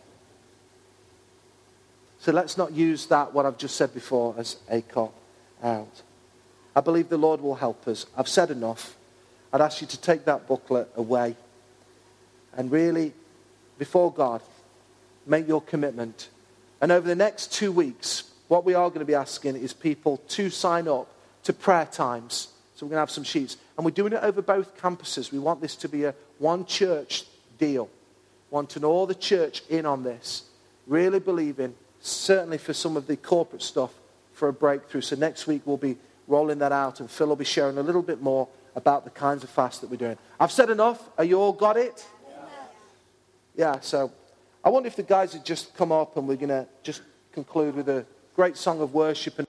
So 2.19 2.33
let's 2.33 2.59
not 2.59 2.73
use 2.73 3.07
that, 3.07 3.33
what 3.33 3.47
I've 3.47 3.59
just 3.59 3.77
said 3.77 3.95
before, 3.95 4.35
as 4.37 4.57
a 4.69 4.83
cop 4.83 5.15
out. 5.63 6.03
I 6.75 6.81
believe 6.81 7.09
the 7.09 7.19
Lord 7.19 7.41
will 7.41 7.55
help 7.55 7.87
us. 7.89 8.07
I've 8.17 8.29
said 8.29 8.51
enough. 8.51 8.97
I'd 9.53 9.61
ask 9.61 9.81
you 9.81 9.87
to 9.87 10.01
take 10.01 10.25
that 10.27 10.47
booklet 10.47 10.91
away 10.97 11.37
and 12.59 12.73
really, 12.73 13.13
before 13.79 14.13
God, 14.13 14.43
make 15.27 15.47
your 15.47 15.63
commitment. 15.63 16.29
And 16.81 16.91
over 16.91 17.07
the 17.07 17.15
next 17.15 17.53
two 17.53 17.71
weeks, 17.71 18.31
what 18.49 18.65
we 18.65 18.75
are 18.75 18.89
going 18.89 18.99
to 18.99 19.07
be 19.07 19.15
asking 19.15 19.57
is 19.57 19.73
people 19.73 20.19
to 20.29 20.51
sign 20.51 20.89
up 20.89 21.09
to 21.45 21.53
prayer 21.53 21.87
times. 21.87 22.49
So 22.75 22.85
we're 22.85 22.91
going 22.91 22.97
to 22.97 23.03
have 23.03 23.11
some 23.11 23.25
sheets. 23.25 23.57
And 23.77 23.85
we're 23.85 23.93
doing 23.93 24.13
it 24.13 24.21
over 24.23 24.43
both 24.43 24.77
campuses. 24.77 25.31
We 25.31 25.39
want 25.39 25.61
this 25.61 25.77
to 25.77 25.89
be 25.89 26.05
a 26.05 26.15
one 26.39 26.65
church 26.65 27.25
deal. 27.59 27.89
Wanting 28.51 28.85
all 28.85 29.07
the 29.07 29.15
church 29.15 29.63
in 29.69 29.87
on 29.87 30.03
this. 30.03 30.43
Really 30.89 31.21
believing, 31.21 31.75
certainly 32.09 32.59
for 32.59 32.73
some 32.73 32.97
of 32.97 33.07
the 33.07 33.17
corporate 33.17 33.63
stuff, 33.63 33.93
for 34.33 34.49
a 34.49 34.53
breakthrough. 34.53 35.01
So 35.01 35.17
next 35.17 35.47
week 35.47 35.63
we'll 35.65 35.77
be 35.77 35.97
rolling 36.27 36.59
that 36.59 36.73
out 36.73 37.01
and 37.01 37.11
Phil 37.11 37.27
will 37.27 37.37
be 37.37 37.45
sharing 37.45 37.79
a 37.79 37.83
little 37.83 38.03
bit 38.03 38.23
more 38.23 38.49
about 38.77 39.05
the 39.05 39.11
kinds 39.11 39.43
of 39.43 39.51
fast 39.51 39.81
that 39.81 39.91
we're 39.91 39.97
doing. 39.97 40.19
I've 40.39 40.53
said 40.53 40.71
enough. 40.71 41.09
Are 41.19 41.25
you 41.25 41.41
all 41.41 41.53
got 41.53 41.77
it? 41.77 42.07
Yeah, 43.57 43.75
yeah 43.75 43.81
so 43.81 44.13
I 44.65 44.69
wonder 44.69 44.87
if 44.87 44.97
the 44.97 45.03
guys 45.03 45.33
had 45.33 45.45
just 45.45 45.75
come 45.75 45.91
up 45.91 46.17
and 46.17 46.29
we're 46.29 46.37
going 46.37 46.51
to 46.51 46.67
just 46.83 47.03
conclude 47.33 47.75
with 47.75 47.89
a 47.89 48.05
great 48.37 48.57
song 48.57 48.81
of 48.81 48.95
worship. 48.95 49.39
And 49.39 49.48